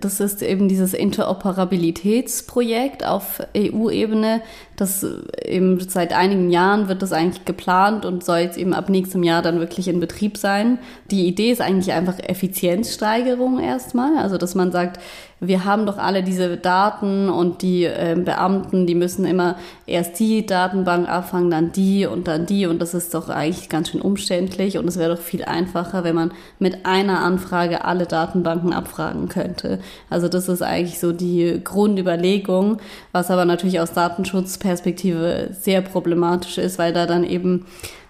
Das 0.00 0.20
ist 0.20 0.42
eben 0.42 0.68
dieses 0.68 0.94
Interoperabilitätsprojekt 0.94 3.04
auf 3.04 3.42
EU-Ebene. 3.56 4.42
Das 4.80 5.06
eben 5.44 5.78
seit 5.78 6.14
einigen 6.14 6.48
Jahren 6.48 6.88
wird 6.88 7.02
das 7.02 7.12
eigentlich 7.12 7.44
geplant 7.44 8.06
und 8.06 8.24
soll 8.24 8.38
jetzt 8.38 8.56
eben 8.56 8.72
ab 8.72 8.88
nächstem 8.88 9.22
Jahr 9.22 9.42
dann 9.42 9.60
wirklich 9.60 9.88
in 9.88 10.00
Betrieb 10.00 10.38
sein. 10.38 10.78
Die 11.10 11.26
Idee 11.26 11.50
ist 11.50 11.60
eigentlich 11.60 11.92
einfach 11.92 12.18
Effizienzsteigerung 12.18 13.60
erstmal. 13.60 14.16
Also, 14.16 14.38
dass 14.38 14.54
man 14.54 14.72
sagt, 14.72 14.98
wir 15.40 15.64
haben 15.64 15.86
doch 15.86 15.96
alle 15.96 16.22
diese 16.22 16.56
Daten 16.58 17.30
und 17.30 17.62
die 17.62 17.84
äh, 17.84 18.14
Beamten, 18.22 18.86
die 18.86 18.94
müssen 18.94 19.24
immer 19.24 19.56
erst 19.86 20.18
die 20.18 20.44
Datenbank 20.44 21.08
abfangen, 21.08 21.50
dann 21.50 21.72
die 21.72 22.04
und 22.04 22.28
dann 22.28 22.44
die 22.44 22.66
und 22.66 22.80
das 22.80 22.92
ist 22.92 23.14
doch 23.14 23.30
eigentlich 23.30 23.70
ganz 23.70 23.88
schön 23.88 24.02
umständlich 24.02 24.76
und 24.76 24.86
es 24.86 24.98
wäre 24.98 25.16
doch 25.16 25.22
viel 25.22 25.44
einfacher, 25.44 26.04
wenn 26.04 26.14
man 26.14 26.32
mit 26.58 26.84
einer 26.84 27.20
Anfrage 27.20 27.84
alle 27.86 28.04
Datenbanken 28.06 28.74
abfragen 28.74 29.28
könnte. 29.28 29.78
Also 30.10 30.28
das 30.28 30.48
ist 30.48 30.62
eigentlich 30.62 31.00
so 31.00 31.12
die 31.12 31.60
Grundüberlegung, 31.64 32.78
was 33.12 33.30
aber 33.30 33.46
natürlich 33.46 33.80
aus 33.80 33.92
Datenschutzperspektive 33.92 34.69
sehr 34.76 35.80
problematisch 35.82 36.58
ist, 36.58 36.78
weil 36.78 36.92
da 36.92 37.06
dann 37.06 37.24
eben 37.24 37.66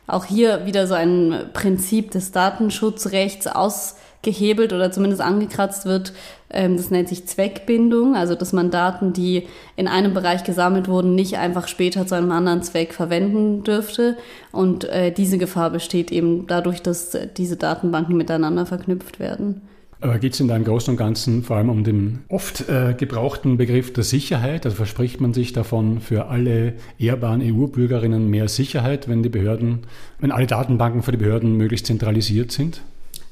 auch 0.06 0.24
hier 0.24 0.66
wieder 0.66 0.86
so 0.86 0.94
ein 0.94 1.50
Prinzip 1.52 2.10
des 2.10 2.32
Datenschutzrechts 2.32 3.46
ausgehebelt 3.46 4.72
oder 4.72 4.90
zumindest 4.90 5.22
angekratzt 5.22 5.86
wird, 5.86 6.12
ähm, 6.50 6.76
das 6.76 6.90
nennt 6.90 7.08
sich 7.08 7.26
Zweckbindung, 7.26 8.16
also 8.16 8.34
dass 8.34 8.52
man 8.52 8.70
Daten, 8.70 9.12
die 9.12 9.46
in 9.76 9.88
einem 9.88 10.12
Bereich 10.12 10.44
gesammelt 10.44 10.88
wurden, 10.88 11.14
nicht 11.14 11.38
einfach 11.38 11.68
später 11.68 12.06
zu 12.06 12.16
einem 12.16 12.32
anderen 12.32 12.62
Zweck 12.62 12.92
verwenden 12.92 13.62
dürfte. 13.62 14.16
Und 14.52 14.84
äh, 14.84 15.12
diese 15.12 15.38
Gefahr 15.38 15.70
besteht 15.70 16.10
eben 16.10 16.46
dadurch, 16.46 16.82
dass 16.82 17.16
diese 17.36 17.56
Datenbanken 17.56 18.16
miteinander 18.16 18.66
verknüpft 18.66 19.20
werden. 19.20 19.62
Aber 20.02 20.18
geht 20.18 20.32
es 20.32 20.40
in 20.40 20.48
deinem 20.48 20.64
Großen 20.64 20.92
und 20.92 20.96
Ganzen 20.96 21.42
vor 21.42 21.56
allem 21.56 21.68
um 21.68 21.84
den 21.84 22.20
oft 22.28 22.68
äh, 22.68 22.94
gebrauchten 22.96 23.58
Begriff 23.58 23.92
der 23.92 24.04
Sicherheit? 24.04 24.64
Also 24.64 24.76
verspricht 24.76 25.20
man 25.20 25.34
sich 25.34 25.52
davon 25.52 26.00
für 26.00 26.28
alle 26.28 26.74
ehrbaren 26.98 27.42
EU-Bürgerinnen 27.42 28.28
mehr 28.28 28.48
Sicherheit, 28.48 29.08
wenn 29.08 29.22
die 29.22 29.28
Behörden, 29.28 29.80
wenn 30.18 30.32
alle 30.32 30.46
Datenbanken 30.46 31.02
für 31.02 31.12
die 31.12 31.18
Behörden 31.18 31.56
möglichst 31.56 31.86
zentralisiert 31.86 32.50
sind? 32.50 32.80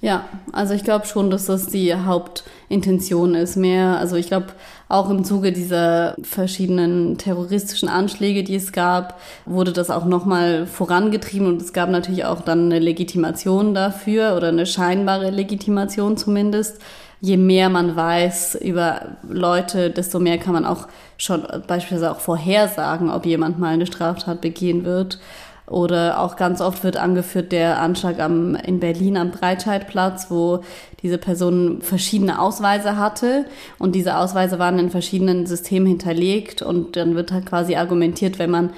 Ja, 0.01 0.29
also 0.53 0.75
ich 0.75 0.85
glaube 0.85 1.07
schon, 1.07 1.29
dass 1.29 1.47
das 1.47 1.67
die 1.67 1.93
Hauptintention 1.93 3.35
ist. 3.35 3.57
Mehr, 3.57 3.99
also 3.99 4.15
ich 4.15 4.29
glaube 4.29 4.47
auch 4.89 5.11
im 5.11 5.25
Zuge 5.25 5.51
dieser 5.51 6.15
verschiedenen 6.23 7.19
terroristischen 7.19 7.89
Anschläge, 7.89 8.45
die 8.45 8.55
es 8.55 8.71
gab, 8.71 9.21
wurde 9.45 9.73
das 9.73 9.91
auch 9.91 10.05
nochmal 10.05 10.67
vorangetrieben 10.67 11.49
und 11.49 11.61
es 11.61 11.73
gab 11.73 11.91
natürlich 11.91 12.25
auch 12.25 12.43
dann 12.43 12.67
eine 12.67 12.79
Legitimation 12.79 13.75
dafür 13.75 14.37
oder 14.37 14.49
eine 14.49 14.67
scheinbare 14.67 15.31
Legitimation 15.31 16.17
zumindest. 16.17 16.81
Je 17.21 17.37
mehr 17.37 17.69
man 17.69 17.97
weiß 17.97 18.55
über 18.63 19.17
Leute, 19.29 19.91
desto 19.91 20.21
mehr 20.21 20.39
kann 20.39 20.53
man 20.53 20.65
auch 20.65 20.87
schon 21.17 21.43
beispielsweise 21.67 22.13
auch 22.13 22.21
vorhersagen, 22.21 23.11
ob 23.11 23.27
jemand 23.27 23.59
mal 23.59 23.75
eine 23.75 23.87
Straftat 23.87 24.41
begehen 24.41 24.85
wird. 24.85 25.19
Oder 25.69 26.21
auch 26.21 26.37
ganz 26.37 26.61
oft 26.61 26.83
wird 26.83 26.97
angeführt 26.97 27.53
der 27.53 27.81
Anschlag 27.81 28.21
am, 28.21 28.55
in 28.55 28.81
Berlin 28.81 29.19
am 29.19 29.31
Breitscheidplatz, 29.31 30.31
wo 30.31 30.61
diese 31.03 31.19
Person 31.19 31.83
verschiedene 31.83 32.41
Ausweise 32.41 32.97
hatte 32.97 33.45
und 33.79 33.95
diese 33.95 34.17
Ausweise 34.17 34.59
waren 34.59 34.79
in 34.79 34.91
verschiedenen 34.91 35.47
Systemen 35.47 35.87
hinterlegt 35.87 36.63
und 36.63 36.97
dann 36.97 37.15
wird 37.15 37.33
halt 37.33 37.45
quasi 37.45 37.77
argumentiert, 37.77 38.39
wenn 38.39 38.51
man 38.51 38.71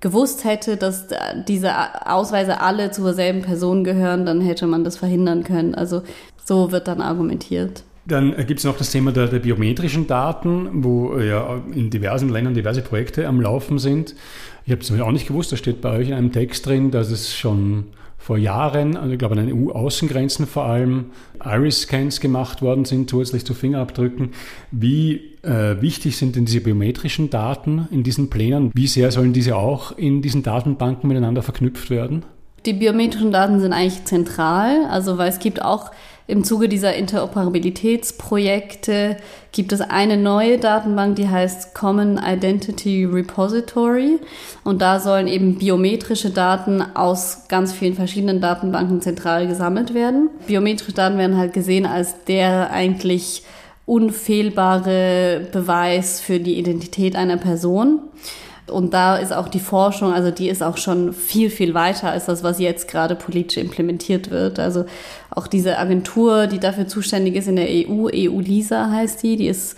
gewusst 0.00 0.44
hätte, 0.44 0.76
dass 0.76 1.06
diese 1.48 1.72
Ausweise 2.06 2.60
alle 2.60 2.92
zur 2.92 3.12
selben 3.12 3.42
Person 3.42 3.82
gehören, 3.82 4.24
dann 4.24 4.40
hätte 4.40 4.66
man 4.66 4.84
das 4.84 4.96
verhindern 4.96 5.42
können. 5.42 5.74
Also 5.74 6.02
so 6.44 6.70
wird 6.70 6.86
dann 6.86 7.00
argumentiert. 7.00 7.82
Dann 8.06 8.36
gibt 8.46 8.60
es 8.60 8.64
noch 8.64 8.78
das 8.78 8.90
Thema 8.90 9.10
der, 9.10 9.26
der, 9.26 9.40
biometrischen 9.40 10.06
Daten, 10.06 10.84
wo 10.84 11.18
ja 11.18 11.60
in 11.74 11.90
diversen 11.90 12.28
Ländern 12.28 12.54
diverse 12.54 12.82
Projekte 12.82 13.26
am 13.26 13.40
Laufen 13.40 13.78
sind. 13.78 14.14
Ich 14.64 14.72
habe 14.72 14.80
es 14.80 15.00
auch 15.00 15.12
nicht 15.12 15.26
gewusst, 15.26 15.52
da 15.52 15.56
steht 15.56 15.80
bei 15.80 15.90
euch 15.90 16.08
in 16.08 16.14
einem 16.14 16.32
Text 16.32 16.66
drin, 16.66 16.90
dass 16.90 17.10
es 17.10 17.34
schon 17.34 17.86
vor 18.26 18.38
Jahren, 18.38 18.96
also 18.96 19.12
ich 19.12 19.18
glaube 19.18 19.38
an 19.38 19.46
den 19.46 19.68
EU-Außengrenzen 19.68 20.48
vor 20.48 20.64
allem, 20.64 21.06
Iris-Scans 21.44 22.20
gemacht 22.20 22.60
worden 22.60 22.84
sind, 22.84 23.08
zusätzlich 23.08 23.44
zu 23.44 23.54
Fingerabdrücken. 23.54 24.30
Wie 24.72 25.36
äh, 25.42 25.80
wichtig 25.80 26.16
sind 26.16 26.34
denn 26.34 26.44
diese 26.44 26.60
biometrischen 26.60 27.30
Daten 27.30 27.86
in 27.92 28.02
diesen 28.02 28.28
Plänen? 28.28 28.72
Wie 28.74 28.88
sehr 28.88 29.12
sollen 29.12 29.32
diese 29.32 29.54
auch 29.54 29.96
in 29.96 30.22
diesen 30.22 30.42
Datenbanken 30.42 31.06
miteinander 31.06 31.42
verknüpft 31.42 31.88
werden? 31.88 32.24
Die 32.66 32.72
biometrischen 32.72 33.30
Daten 33.30 33.60
sind 33.60 33.72
eigentlich 33.72 34.04
zentral, 34.06 34.86
also 34.90 35.18
weil 35.18 35.28
es 35.28 35.38
gibt 35.38 35.62
auch 35.62 35.92
im 36.28 36.42
Zuge 36.42 36.68
dieser 36.68 36.94
Interoperabilitätsprojekte 36.94 39.16
gibt 39.52 39.70
es 39.72 39.80
eine 39.80 40.16
neue 40.16 40.58
Datenbank, 40.58 41.14
die 41.16 41.28
heißt 41.28 41.72
Common 41.72 42.18
Identity 42.18 43.04
Repository. 43.04 44.18
Und 44.64 44.82
da 44.82 44.98
sollen 44.98 45.28
eben 45.28 45.56
biometrische 45.56 46.30
Daten 46.30 46.82
aus 46.82 47.44
ganz 47.48 47.72
vielen 47.72 47.94
verschiedenen 47.94 48.40
Datenbanken 48.40 49.00
zentral 49.00 49.46
gesammelt 49.46 49.94
werden. 49.94 50.30
Biometrische 50.48 50.94
Daten 50.94 51.16
werden 51.16 51.36
halt 51.36 51.52
gesehen 51.52 51.86
als 51.86 52.24
der 52.24 52.72
eigentlich 52.72 53.44
unfehlbare 53.86 55.46
Beweis 55.52 56.20
für 56.20 56.40
die 56.40 56.58
Identität 56.58 57.14
einer 57.14 57.36
Person. 57.36 58.00
Und 58.68 58.94
da 58.94 59.16
ist 59.16 59.32
auch 59.32 59.48
die 59.48 59.60
Forschung, 59.60 60.12
also 60.12 60.32
die 60.32 60.48
ist 60.48 60.62
auch 60.62 60.76
schon 60.76 61.12
viel, 61.12 61.50
viel 61.50 61.72
weiter 61.74 62.10
als 62.10 62.26
das, 62.26 62.42
was 62.42 62.58
jetzt 62.58 62.88
gerade 62.88 63.14
politisch 63.14 63.58
implementiert 63.58 64.30
wird. 64.30 64.58
Also 64.58 64.86
auch 65.30 65.46
diese 65.46 65.78
Agentur, 65.78 66.48
die 66.48 66.58
dafür 66.58 66.88
zuständig 66.88 67.36
ist 67.36 67.46
in 67.46 67.56
der 67.56 67.68
EU, 67.68 68.08
EU-LISA 68.12 68.90
heißt 68.90 69.22
die, 69.22 69.36
die 69.36 69.46
ist 69.46 69.76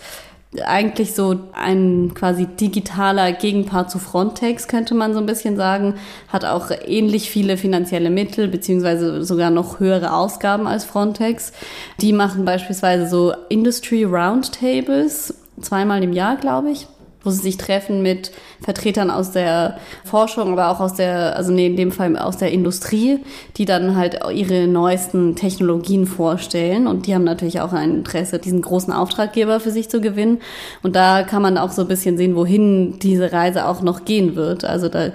eigentlich 0.65 1.13
so 1.13 1.35
ein 1.53 2.13
quasi 2.15 2.47
digitaler 2.47 3.31
Gegenpart 3.33 3.91
zu 3.91 3.99
Frontex, 3.99 4.67
könnte 4.67 4.95
man 4.95 5.13
so 5.13 5.19
ein 5.19 5.27
bisschen 5.27 5.55
sagen, 5.55 5.93
hat 6.27 6.43
auch 6.43 6.71
ähnlich 6.87 7.29
viele 7.29 7.55
finanzielle 7.55 8.09
Mittel, 8.09 8.47
beziehungsweise 8.47 9.23
sogar 9.23 9.51
noch 9.51 9.79
höhere 9.79 10.13
Ausgaben 10.13 10.65
als 10.65 10.85
Frontex. 10.85 11.53
Die 12.01 12.13
machen 12.13 12.45
beispielsweise 12.45 13.07
so 13.07 13.33
Industry 13.49 14.03
Roundtables, 14.05 15.35
zweimal 15.61 16.03
im 16.03 16.13
Jahr, 16.13 16.37
glaube 16.37 16.71
ich 16.71 16.87
wo 17.23 17.29
sie 17.29 17.41
sich 17.41 17.57
treffen 17.57 18.01
mit 18.01 18.31
Vertretern 18.61 19.09
aus 19.09 19.31
der 19.31 19.77
Forschung, 20.03 20.51
aber 20.53 20.69
auch 20.69 20.79
aus 20.79 20.93
der, 20.93 21.35
also 21.35 21.53
in 21.53 21.75
dem 21.75 21.91
Fall 21.91 22.17
aus 22.17 22.37
der 22.37 22.51
Industrie, 22.51 23.19
die 23.57 23.65
dann 23.65 23.95
halt 23.95 24.19
ihre 24.33 24.67
neuesten 24.67 25.35
Technologien 25.35 26.05
vorstellen. 26.05 26.87
Und 26.87 27.07
die 27.07 27.15
haben 27.15 27.23
natürlich 27.23 27.61
auch 27.61 27.73
ein 27.73 27.95
Interesse, 27.95 28.39
diesen 28.39 28.61
großen 28.61 28.93
Auftraggeber 28.93 29.59
für 29.59 29.71
sich 29.71 29.89
zu 29.89 30.01
gewinnen. 30.01 30.39
Und 30.83 30.95
da 30.95 31.23
kann 31.23 31.41
man 31.41 31.57
auch 31.57 31.71
so 31.71 31.83
ein 31.83 31.87
bisschen 31.87 32.17
sehen, 32.17 32.35
wohin 32.35 32.99
diese 32.99 33.31
Reise 33.31 33.67
auch 33.67 33.81
noch 33.81 34.05
gehen 34.05 34.35
wird. 34.35 34.65
Also 34.65 34.89
da 34.89 35.11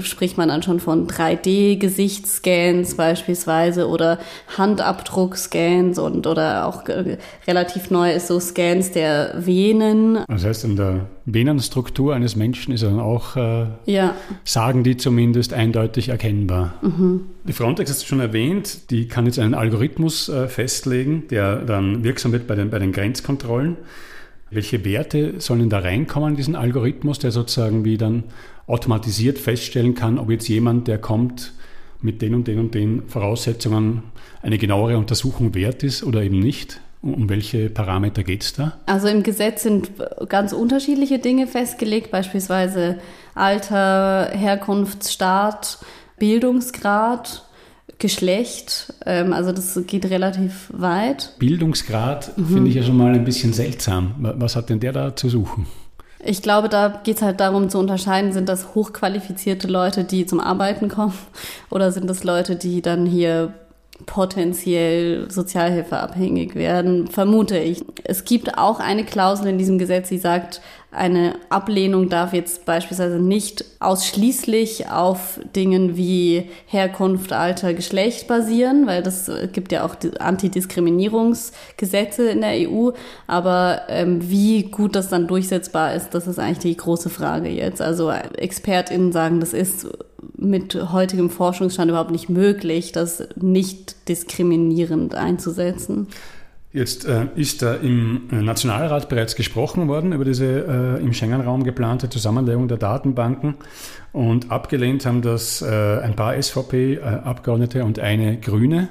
spricht 0.00 0.36
man 0.36 0.48
dann 0.48 0.62
schon 0.62 0.80
von 0.80 1.06
3D-Gesichtsscans 1.06 2.96
beispielsweise 2.96 3.88
oder 3.88 4.18
Handabdruckscans 4.56 5.98
und 5.98 6.26
oder 6.26 6.66
auch 6.66 6.84
relativ 7.46 7.90
neu 7.90 8.12
ist 8.12 8.26
so 8.26 8.40
Scans 8.40 8.90
der 8.92 9.34
Venen. 9.36 10.18
Was 10.28 10.44
heißt 10.44 10.64
denn 10.64 10.76
da 10.76 11.06
Venenstruktur 11.34 12.14
eines 12.14 12.36
Menschen 12.36 12.72
ist 12.72 12.82
dann 12.82 12.98
auch, 12.98 13.36
äh, 13.36 13.66
ja. 13.84 14.14
sagen 14.44 14.82
die 14.82 14.96
zumindest, 14.96 15.52
eindeutig 15.52 16.08
erkennbar. 16.08 16.74
Mhm. 16.80 17.20
Die 17.44 17.52
Frontex 17.52 17.90
hast 17.90 18.02
du 18.02 18.06
schon 18.06 18.20
erwähnt, 18.20 18.90
die 18.90 19.08
kann 19.08 19.26
jetzt 19.26 19.38
einen 19.38 19.54
Algorithmus 19.54 20.28
äh, 20.28 20.48
festlegen, 20.48 21.24
der 21.30 21.56
dann 21.56 22.02
wirksam 22.02 22.32
wird 22.32 22.46
bei 22.46 22.54
den, 22.54 22.70
bei 22.70 22.78
den 22.78 22.92
Grenzkontrollen. 22.92 23.76
Welche 24.50 24.84
Werte 24.86 25.34
sollen 25.38 25.68
da 25.68 25.80
reinkommen 25.80 26.30
in 26.30 26.36
diesen 26.36 26.56
Algorithmus, 26.56 27.18
der 27.18 27.30
sozusagen 27.30 27.84
wie 27.84 27.98
dann 27.98 28.24
automatisiert 28.66 29.38
feststellen 29.38 29.94
kann, 29.94 30.18
ob 30.18 30.30
jetzt 30.30 30.48
jemand, 30.48 30.88
der 30.88 30.98
kommt, 30.98 31.52
mit 32.00 32.22
den 32.22 32.34
und 32.34 32.46
den 32.46 32.58
und 32.58 32.74
den 32.74 33.08
Voraussetzungen 33.08 34.04
eine 34.40 34.56
genauere 34.56 34.96
Untersuchung 34.96 35.54
wert 35.54 35.82
ist 35.82 36.04
oder 36.04 36.22
eben 36.22 36.38
nicht? 36.38 36.80
Um 37.00 37.28
welche 37.28 37.70
Parameter 37.70 38.24
geht 38.24 38.42
es 38.42 38.52
da? 38.54 38.76
Also 38.86 39.06
im 39.06 39.22
Gesetz 39.22 39.62
sind 39.62 39.90
ganz 40.28 40.52
unterschiedliche 40.52 41.20
Dinge 41.20 41.46
festgelegt, 41.46 42.10
beispielsweise 42.10 42.98
Alter, 43.34 44.30
Herkunftsstaat, 44.32 45.78
Bildungsgrad, 46.18 47.44
Geschlecht. 47.98 48.92
Ähm, 49.06 49.32
also 49.32 49.52
das 49.52 49.78
geht 49.86 50.06
relativ 50.10 50.70
weit. 50.72 51.34
Bildungsgrad 51.38 52.36
mhm. 52.36 52.46
finde 52.46 52.70
ich 52.70 52.76
ja 52.76 52.82
schon 52.82 52.96
mal 52.96 53.14
ein 53.14 53.24
bisschen 53.24 53.52
seltsam. 53.52 54.14
Was 54.18 54.56
hat 54.56 54.68
denn 54.68 54.80
der 54.80 54.92
da 54.92 55.14
zu 55.14 55.28
suchen? 55.28 55.66
Ich 56.24 56.42
glaube, 56.42 56.68
da 56.68 57.00
geht 57.04 57.16
es 57.16 57.22
halt 57.22 57.38
darum 57.38 57.70
zu 57.70 57.78
unterscheiden, 57.78 58.32
sind 58.32 58.48
das 58.48 58.74
hochqualifizierte 58.74 59.68
Leute, 59.68 60.02
die 60.02 60.26
zum 60.26 60.40
Arbeiten 60.40 60.88
kommen 60.88 61.14
oder 61.70 61.92
sind 61.92 62.08
das 62.10 62.24
Leute, 62.24 62.56
die 62.56 62.82
dann 62.82 63.06
hier 63.06 63.54
potenziell 64.06 65.30
sozialhilfeabhängig 65.30 66.54
werden, 66.54 67.08
vermute 67.08 67.58
ich. 67.58 67.84
Es 68.04 68.24
gibt 68.24 68.56
auch 68.56 68.80
eine 68.80 69.04
Klausel 69.04 69.48
in 69.48 69.58
diesem 69.58 69.78
Gesetz, 69.78 70.08
die 70.08 70.18
sagt, 70.18 70.62
eine 70.90 71.34
Ablehnung 71.50 72.08
darf 72.08 72.32
jetzt 72.32 72.64
beispielsweise 72.64 73.18
nicht 73.18 73.62
ausschließlich 73.78 74.88
auf 74.88 75.38
Dingen 75.54 75.98
wie 75.98 76.48
Herkunft, 76.66 77.34
Alter, 77.34 77.74
Geschlecht 77.74 78.26
basieren, 78.26 78.86
weil 78.86 79.02
das 79.02 79.30
gibt 79.52 79.70
ja 79.70 79.84
auch 79.84 79.96
Antidiskriminierungsgesetze 80.18 82.30
in 82.30 82.40
der 82.40 82.70
EU. 82.70 82.92
Aber 83.26 83.82
ähm, 83.88 84.30
wie 84.30 84.62
gut 84.62 84.96
das 84.96 85.10
dann 85.10 85.26
durchsetzbar 85.26 85.92
ist, 85.92 86.14
das 86.14 86.26
ist 86.26 86.38
eigentlich 86.38 86.58
die 86.58 86.76
große 86.76 87.10
Frage 87.10 87.50
jetzt. 87.50 87.82
Also 87.82 88.10
ExpertInnen 88.10 89.12
sagen, 89.12 89.40
das 89.40 89.52
ist 89.52 89.86
mit 90.36 90.74
heutigem 90.92 91.30
Forschungsstand 91.30 91.90
überhaupt 91.90 92.10
nicht 92.10 92.28
möglich, 92.28 92.92
das 92.92 93.28
nicht 93.36 94.08
diskriminierend 94.08 95.14
einzusetzen. 95.14 96.08
Jetzt 96.70 97.06
äh, 97.06 97.26
ist 97.34 97.62
da 97.62 97.74
im 97.74 98.28
Nationalrat 98.30 99.08
bereits 99.08 99.36
gesprochen 99.36 99.88
worden 99.88 100.12
über 100.12 100.24
diese 100.24 100.44
äh, 100.98 101.02
im 101.02 101.14
Schengen-Raum 101.14 101.64
geplante 101.64 102.10
Zusammenlegung 102.10 102.68
der 102.68 102.76
Datenbanken 102.76 103.54
und 104.12 104.50
abgelehnt 104.50 105.06
haben 105.06 105.22
das 105.22 105.62
äh, 105.62 106.00
ein 106.00 106.14
paar 106.14 106.40
SVP-Abgeordnete 106.40 107.84
und 107.84 107.98
eine 108.00 108.38
Grüne. 108.38 108.90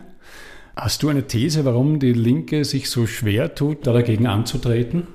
Hast 0.76 1.04
du 1.04 1.10
eine 1.10 1.28
These, 1.28 1.66
warum 1.66 2.00
die 2.00 2.14
Linke 2.14 2.66
sich 2.66 2.90
so 2.90 3.06
schwer 3.06 3.54
tut, 3.54 3.86
da 3.86 3.94
dagegen 3.94 4.26
anzutreten? 4.26 5.08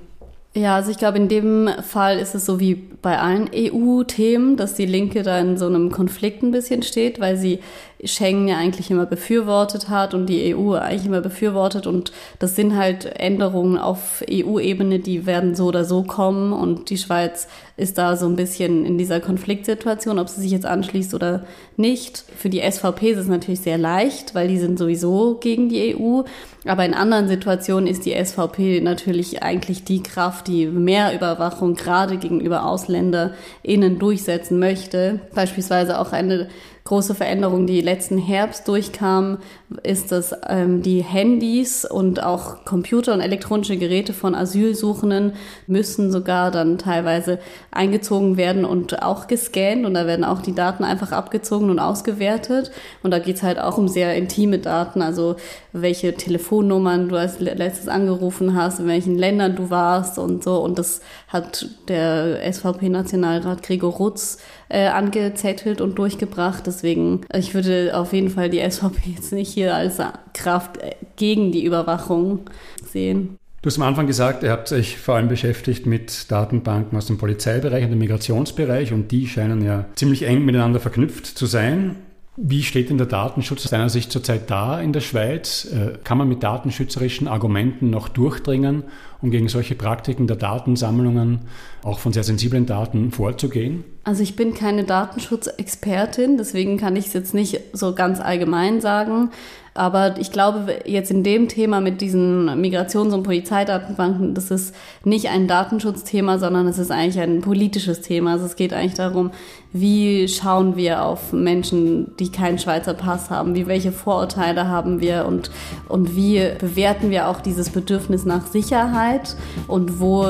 Ja, 0.55 0.77
also 0.77 0.91
ich 0.91 0.99
glaube, 0.99 1.17
in 1.17 1.29
dem 1.29 1.71
Fall 1.83 2.19
ist 2.19 2.35
es 2.35 2.45
so 2.45 2.61
wie 2.61 2.75
bei 2.75 3.19
allen 3.19 3.49
EU-Themen, 3.55 4.59
dass 4.59 4.75
die 4.75 4.85
Linke 4.85 5.23
da 5.23 5.39
in 5.39 5.57
so 5.57 5.67
einem 5.67 5.91
Konflikt 5.91 6.43
ein 6.43 6.51
bisschen 6.51 6.83
steht, 6.83 7.21
weil 7.21 7.39
sie 7.39 7.61
Schengen 8.05 8.49
ja 8.49 8.57
eigentlich 8.57 8.91
immer 8.91 9.07
befürwortet 9.07 9.89
hat 9.89 10.13
und 10.13 10.27
die 10.27 10.55
EU 10.55 10.73
eigentlich 10.75 11.07
immer 11.07 11.21
befürwortet. 11.21 11.87
Und 11.87 12.13
das 12.41 12.57
sind 12.57 12.77
halt 12.77 13.05
Änderungen 13.05 13.79
auf 13.79 14.25
EU-Ebene, 14.29 14.99
die 14.99 15.25
werden 15.25 15.55
so 15.55 15.67
oder 15.67 15.85
so 15.85 16.03
kommen. 16.03 16.53
Und 16.53 16.91
die 16.91 16.99
Schweiz 16.99 17.47
ist 17.77 17.99
da 17.99 18.17
so 18.17 18.27
ein 18.27 18.37
bisschen 18.37 18.85
in 18.85 18.99
dieser 18.99 19.21
Konfliktsituation, 19.21 20.19
ob 20.19 20.29
sie 20.29 20.41
sich 20.41 20.51
jetzt 20.51 20.67
anschließt 20.67 21.15
oder 21.15 21.45
nicht. 21.77 22.25
Für 22.37 22.49
die 22.49 22.61
SVP 22.61 23.13
ist 23.13 23.19
es 23.19 23.29
natürlich 23.29 23.61
sehr 23.61 23.79
leicht, 23.79 24.35
weil 24.35 24.49
die 24.49 24.59
sind 24.59 24.79
sowieso 24.79 25.37
gegen 25.37 25.69
die 25.69 25.97
EU. 25.97 26.23
Aber 26.67 26.85
in 26.85 26.95
anderen 26.95 27.29
Situationen 27.29 27.87
ist 27.87 28.05
die 28.05 28.15
SVP 28.15 28.81
natürlich 28.81 29.43
eigentlich 29.43 29.85
die 29.85 30.03
Kraft, 30.03 30.49
die 30.49 30.67
mehr 30.67 31.15
Überwachung 31.15 31.75
gerade 31.75 32.17
gegenüber 32.19 32.67
AusländerInnen 32.67 33.99
durchsetzen 33.99 34.59
möchte. 34.59 35.21
Beispielsweise 35.35 35.99
auch 35.99 36.13
eine 36.13 36.49
große 36.85 37.15
Veränderung, 37.15 37.67
die 37.67 37.81
letzten 37.81 38.19
Herbst 38.19 38.67
durchkam, 38.67 39.39
ist, 39.83 40.11
dass 40.13 40.35
ähm, 40.49 40.83
die 40.83 41.03
Handys 41.03 41.85
und 41.85 42.23
auch 42.23 42.65
Computer 42.65 43.15
und 43.15 43.21
elektronische 43.21 43.77
Geräte 43.77 44.13
von 44.13 44.35
Asylsuchenden 44.35 45.35
müssen 45.67 46.11
sogar 46.11 46.51
dann 46.51 46.79
teilweise 46.79 47.39
eingezogen 47.71 48.37
werden 48.37 48.65
und 48.65 49.03
auch 49.03 49.29
gescannt 49.29 49.87
und 49.87 49.95
da 49.95 50.07
werden 50.07 50.25
auch 50.25 50.43
die 50.43 50.55
Daten 50.55 50.85
einfach 50.85 51.13
abgezogen 51.13 51.71
und 51.71 51.79
ausgewertet. 51.79 52.73
Und 53.03 53.13
da 53.13 53.19
geht's 53.19 53.43
halt 53.43 53.59
auch 53.59 53.79
um 53.79 53.89
sehr 53.89 54.17
intime 54.17 54.59
Daten, 54.59 55.03
also 55.03 55.37
welche 55.73 56.15
Telefonnummern 56.15 57.09
du 57.09 57.17
als 57.17 57.41
letztes 57.41 57.89
angerufen 57.89 58.57
hast, 58.57 58.81
in 58.81 58.89
welchen 58.89 59.17
Ländern 59.17 59.57
du 59.57 59.71
warst 59.71 60.19
und 60.19 60.43
so. 60.43 60.59
Und 60.59 60.79
das 60.79 61.01
hat 61.29 61.67
der 61.89 62.41
SVP-Nationalrat 62.53 63.63
Gregor 63.63 63.93
Rutz 63.93 64.39
äh, 64.73 64.87
angezettelt 64.87 65.81
und 65.81 65.99
durchgebracht. 65.99 66.67
Deswegen, 66.67 67.21
ich 67.35 67.55
würde 67.55 67.93
auf 67.95 68.13
jeden 68.13 68.31
Fall 68.31 68.49
die 68.49 68.59
SVP 68.59 69.11
jetzt 69.15 69.33
nicht 69.33 69.53
hier 69.53 69.75
als 69.75 69.99
Kraft 70.33 70.79
äh, 70.79 70.93
gegen 71.17 71.53
die 71.53 71.65
Überwachung 71.65 72.41
sehen. 72.85 73.37
Du 73.61 73.69
hast 73.69 73.77
am 73.77 73.85
Anfang 73.85 74.09
gesagt, 74.09 74.43
ihr 74.43 74.51
habt 74.51 74.73
euch 74.73 74.99
vor 74.99 75.15
allem 75.15 75.29
beschäftigt 75.29 75.87
mit 75.87 76.33
Datenbanken 76.33 76.99
aus 76.99 77.07
dem 77.07 77.19
Polizeibereich 77.19 77.85
und 77.85 77.91
dem 77.91 77.99
Migrationsbereich 78.01 78.93
und 78.93 79.13
die 79.13 79.29
scheinen 79.29 79.63
ja 79.63 79.85
ziemlich 79.95 80.25
eng 80.25 80.45
miteinander 80.45 80.81
verknüpft 80.81 81.27
zu 81.27 81.47
sein. 81.47 81.97
Wie 82.45 82.65
steht 82.65 82.91
denn 82.91 82.99
der 82.99 83.07
Datenschutz 83.07 83.65
aus 83.65 83.71
deiner 83.71 83.89
Sicht 83.89 84.11
zurzeit 84.11 84.51
da 84.51 84.81
in 84.81 84.93
der 84.93 84.99
Schweiz? 85.01 85.65
Äh, 85.65 85.99
kann 86.03 86.19
man 86.19 86.29
mit 86.29 86.43
datenschützerischen 86.43 87.29
Argumenten 87.29 87.89
noch 87.89 88.09
durchdringen, 88.09 88.83
um 89.21 89.31
gegen 89.31 89.49
solche 89.49 89.77
Praktiken 89.77 90.27
der 90.27 90.35
Datensammlungen, 90.35 91.43
auch 91.85 92.01
von 92.01 92.13
sehr 92.13 92.25
sensiblen 92.25 92.67
Daten, 92.67 93.13
vorzugehen? 93.13 93.85
Also 94.03 94.25
ich 94.25 94.35
bin 94.35 94.55
keine 94.55 94.83
Datenschutzexpertin, 94.83 96.37
deswegen 96.37 96.79
kann 96.79 96.97
ich 96.97 97.07
es 97.07 97.13
jetzt 97.13 97.33
nicht 97.33 97.61
so 97.75 97.95
ganz 97.95 98.19
allgemein 98.19 98.81
sagen. 98.81 99.31
Aber 99.75 100.19
ich 100.19 100.31
glaube, 100.33 100.81
jetzt 100.85 101.11
in 101.11 101.23
dem 101.23 101.49
Thema 101.49 101.81
mit 101.81 102.03
diesen 102.03 102.61
Migrations- 102.61 103.15
und 103.15 103.23
Polizeidatenbanken, 103.23 104.35
das 104.35 104.51
ist 104.51 104.75
nicht 105.05 105.31
ein 105.31 105.49
Datenschutzthema, 105.49 106.39
sondern 106.39 106.67
es 106.67 106.79
ist 106.79 106.91
eigentlich 106.91 107.21
ein 107.21 107.41
politisches 107.41 108.03
Thema. 108.03 108.33
Also 108.33 108.45
es 108.45 108.57
geht 108.57 108.75
eigentlich 108.75 108.95
darum, 108.95 109.31
wie 109.73 110.29
schauen 110.29 110.77
wir 110.77 111.03
auf 111.03 111.33
Menschen, 111.33 112.15
die 112.19 112.31
keinen 112.31 112.59
Schweizer 112.59 112.93
Pass 112.93 113.31
haben, 113.31 113.55
wie 113.55 113.67
welche 113.67 113.93
Vorurteile 113.93 114.69
haben 114.69 115.01
wir 115.01 115.25
und, 115.27 115.51
und 115.89 116.15
wie 116.15 116.47
bewerten 116.59 117.11
wir 117.11 117.29
auch 117.29 117.41
dieses 117.41 117.71
Bedürfnis 117.71 118.27
nach 118.27 118.47
Sicherheit 118.47 119.35
und 119.69 119.99
wo 119.99 120.27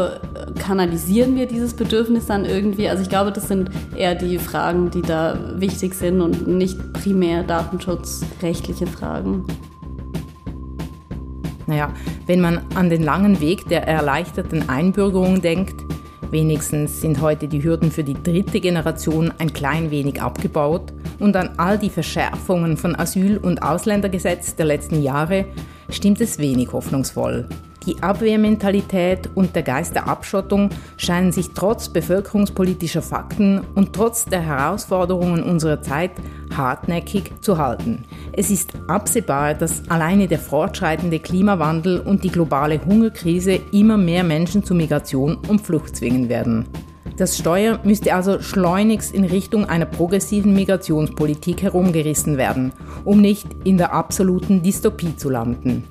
kanalisieren 0.60 1.34
wir 1.34 1.46
dieses 1.46 1.74
Bedürfnis 1.74 2.26
dann 2.26 2.44
irgendwie. 2.44 2.88
Also 2.88 3.02
ich 3.02 3.08
glaube, 3.08 3.32
das 3.32 3.48
sind 3.48 3.70
eher 3.96 4.14
die 4.14 4.38
Fragen, 4.38 4.90
die 4.90 5.02
da 5.02 5.36
wichtig 5.56 5.94
sind 5.94 6.20
und 6.20 6.46
nicht 6.46 6.92
primär 6.92 7.42
datenschutzrechtliche 7.42 8.86
Fragen. 8.86 9.31
Naja, 11.66 11.92
wenn 12.26 12.40
man 12.40 12.60
an 12.74 12.90
den 12.90 13.02
langen 13.02 13.40
Weg 13.40 13.68
der 13.68 13.86
erleichterten 13.86 14.68
Einbürgerung 14.68 15.40
denkt, 15.40 15.82
Wenigstens 16.32 17.02
sind 17.02 17.20
heute 17.20 17.46
die 17.46 17.62
Hürden 17.62 17.90
für 17.90 18.04
die 18.04 18.14
dritte 18.14 18.58
Generation 18.58 19.34
ein 19.36 19.52
klein 19.52 19.90
wenig 19.90 20.22
abgebaut 20.22 20.94
und 21.18 21.36
an 21.36 21.50
all 21.58 21.76
die 21.76 21.90
Verschärfungen 21.90 22.78
von 22.78 22.96
Asyl- 22.96 23.36
und 23.36 23.62
Ausländergesetz 23.62 24.56
der 24.56 24.64
letzten 24.64 25.02
Jahre 25.02 25.44
stimmt 25.90 26.22
es 26.22 26.38
wenig 26.38 26.72
hoffnungsvoll. 26.72 27.50
Die 27.86 28.00
Abwehrmentalität 28.00 29.30
und 29.34 29.56
der 29.56 29.64
Geist 29.64 29.94
der 29.96 30.06
Abschottung 30.06 30.70
scheinen 30.96 31.32
sich 31.32 31.50
trotz 31.50 31.88
bevölkerungspolitischer 31.88 33.02
Fakten 33.02 33.60
und 33.74 33.92
trotz 33.92 34.24
der 34.24 34.40
Herausforderungen 34.40 35.42
unserer 35.42 35.82
Zeit 35.82 36.12
hartnäckig 36.56 37.32
zu 37.40 37.58
halten. 37.58 38.04
Es 38.32 38.50
ist 38.50 38.72
absehbar, 38.86 39.54
dass 39.54 39.88
alleine 39.90 40.28
der 40.28 40.38
fortschreitende 40.38 41.18
Klimawandel 41.18 41.98
und 41.98 42.22
die 42.22 42.30
globale 42.30 42.84
Hungerkrise 42.84 43.58
immer 43.72 43.96
mehr 43.96 44.22
Menschen 44.22 44.62
zu 44.62 44.74
Migration 44.74 45.38
und 45.48 45.60
Flucht 45.60 45.96
zwingen 45.96 46.28
werden. 46.28 46.66
Das 47.16 47.36
Steuer 47.36 47.80
müsste 47.84 48.14
also 48.14 48.40
schleunigst 48.40 49.14
in 49.14 49.24
Richtung 49.24 49.66
einer 49.66 49.86
progressiven 49.86 50.54
Migrationspolitik 50.54 51.62
herumgerissen 51.62 52.36
werden, 52.36 52.72
um 53.04 53.20
nicht 53.20 53.46
in 53.64 53.76
der 53.76 53.92
absoluten 53.92 54.62
Dystopie 54.62 55.16
zu 55.16 55.28
landen. 55.28 55.84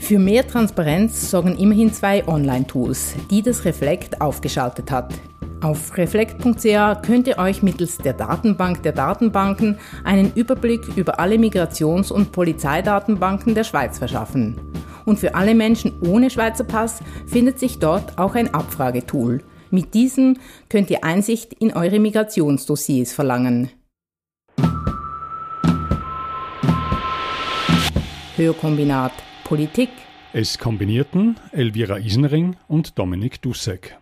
Für 0.00 0.18
mehr 0.18 0.44
Transparenz 0.44 1.30
sorgen 1.30 1.56
immerhin 1.56 1.92
zwei 1.92 2.26
Online-Tools, 2.26 3.14
die 3.30 3.42
das 3.42 3.64
Reflekt 3.64 4.20
aufgeschaltet 4.20 4.90
hat. 4.90 5.14
Auf 5.60 5.96
reflekt.ca 5.96 6.94
könnt 6.96 7.28
ihr 7.28 7.38
euch 7.38 7.62
mittels 7.62 7.98
der 7.98 8.14
Datenbank 8.14 8.82
der 8.82 8.92
Datenbanken 8.92 9.78
einen 10.02 10.32
Überblick 10.34 10.96
über 10.96 11.20
alle 11.20 11.36
Migrations- 11.36 12.10
und 12.10 12.32
Polizeidatenbanken 12.32 13.54
der 13.54 13.62
Schweiz 13.62 13.98
verschaffen. 13.98 14.58
Und 15.04 15.18
für 15.18 15.34
alle 15.34 15.54
Menschen 15.54 15.92
ohne 16.00 16.30
Schweizer 16.30 16.64
Pass 16.64 17.00
findet 17.26 17.60
sich 17.60 17.78
dort 17.78 18.18
auch 18.18 18.34
ein 18.34 18.52
Abfragetool. 18.52 19.42
Mit 19.70 19.94
diesem 19.94 20.38
könnt 20.68 20.90
ihr 20.90 21.04
Einsicht 21.04 21.52
in 21.52 21.72
eure 21.74 22.00
Migrationsdossiers 22.00 23.12
verlangen. 23.12 23.70
Hörkombinat 28.36 29.12
Politik 29.50 29.90
Es 30.32 30.58
kombinierten 30.58 31.34
Elvira 31.50 31.98
Isenring 31.98 32.54
und 32.68 32.96
Dominik 33.00 33.42
Dussek. 33.42 33.98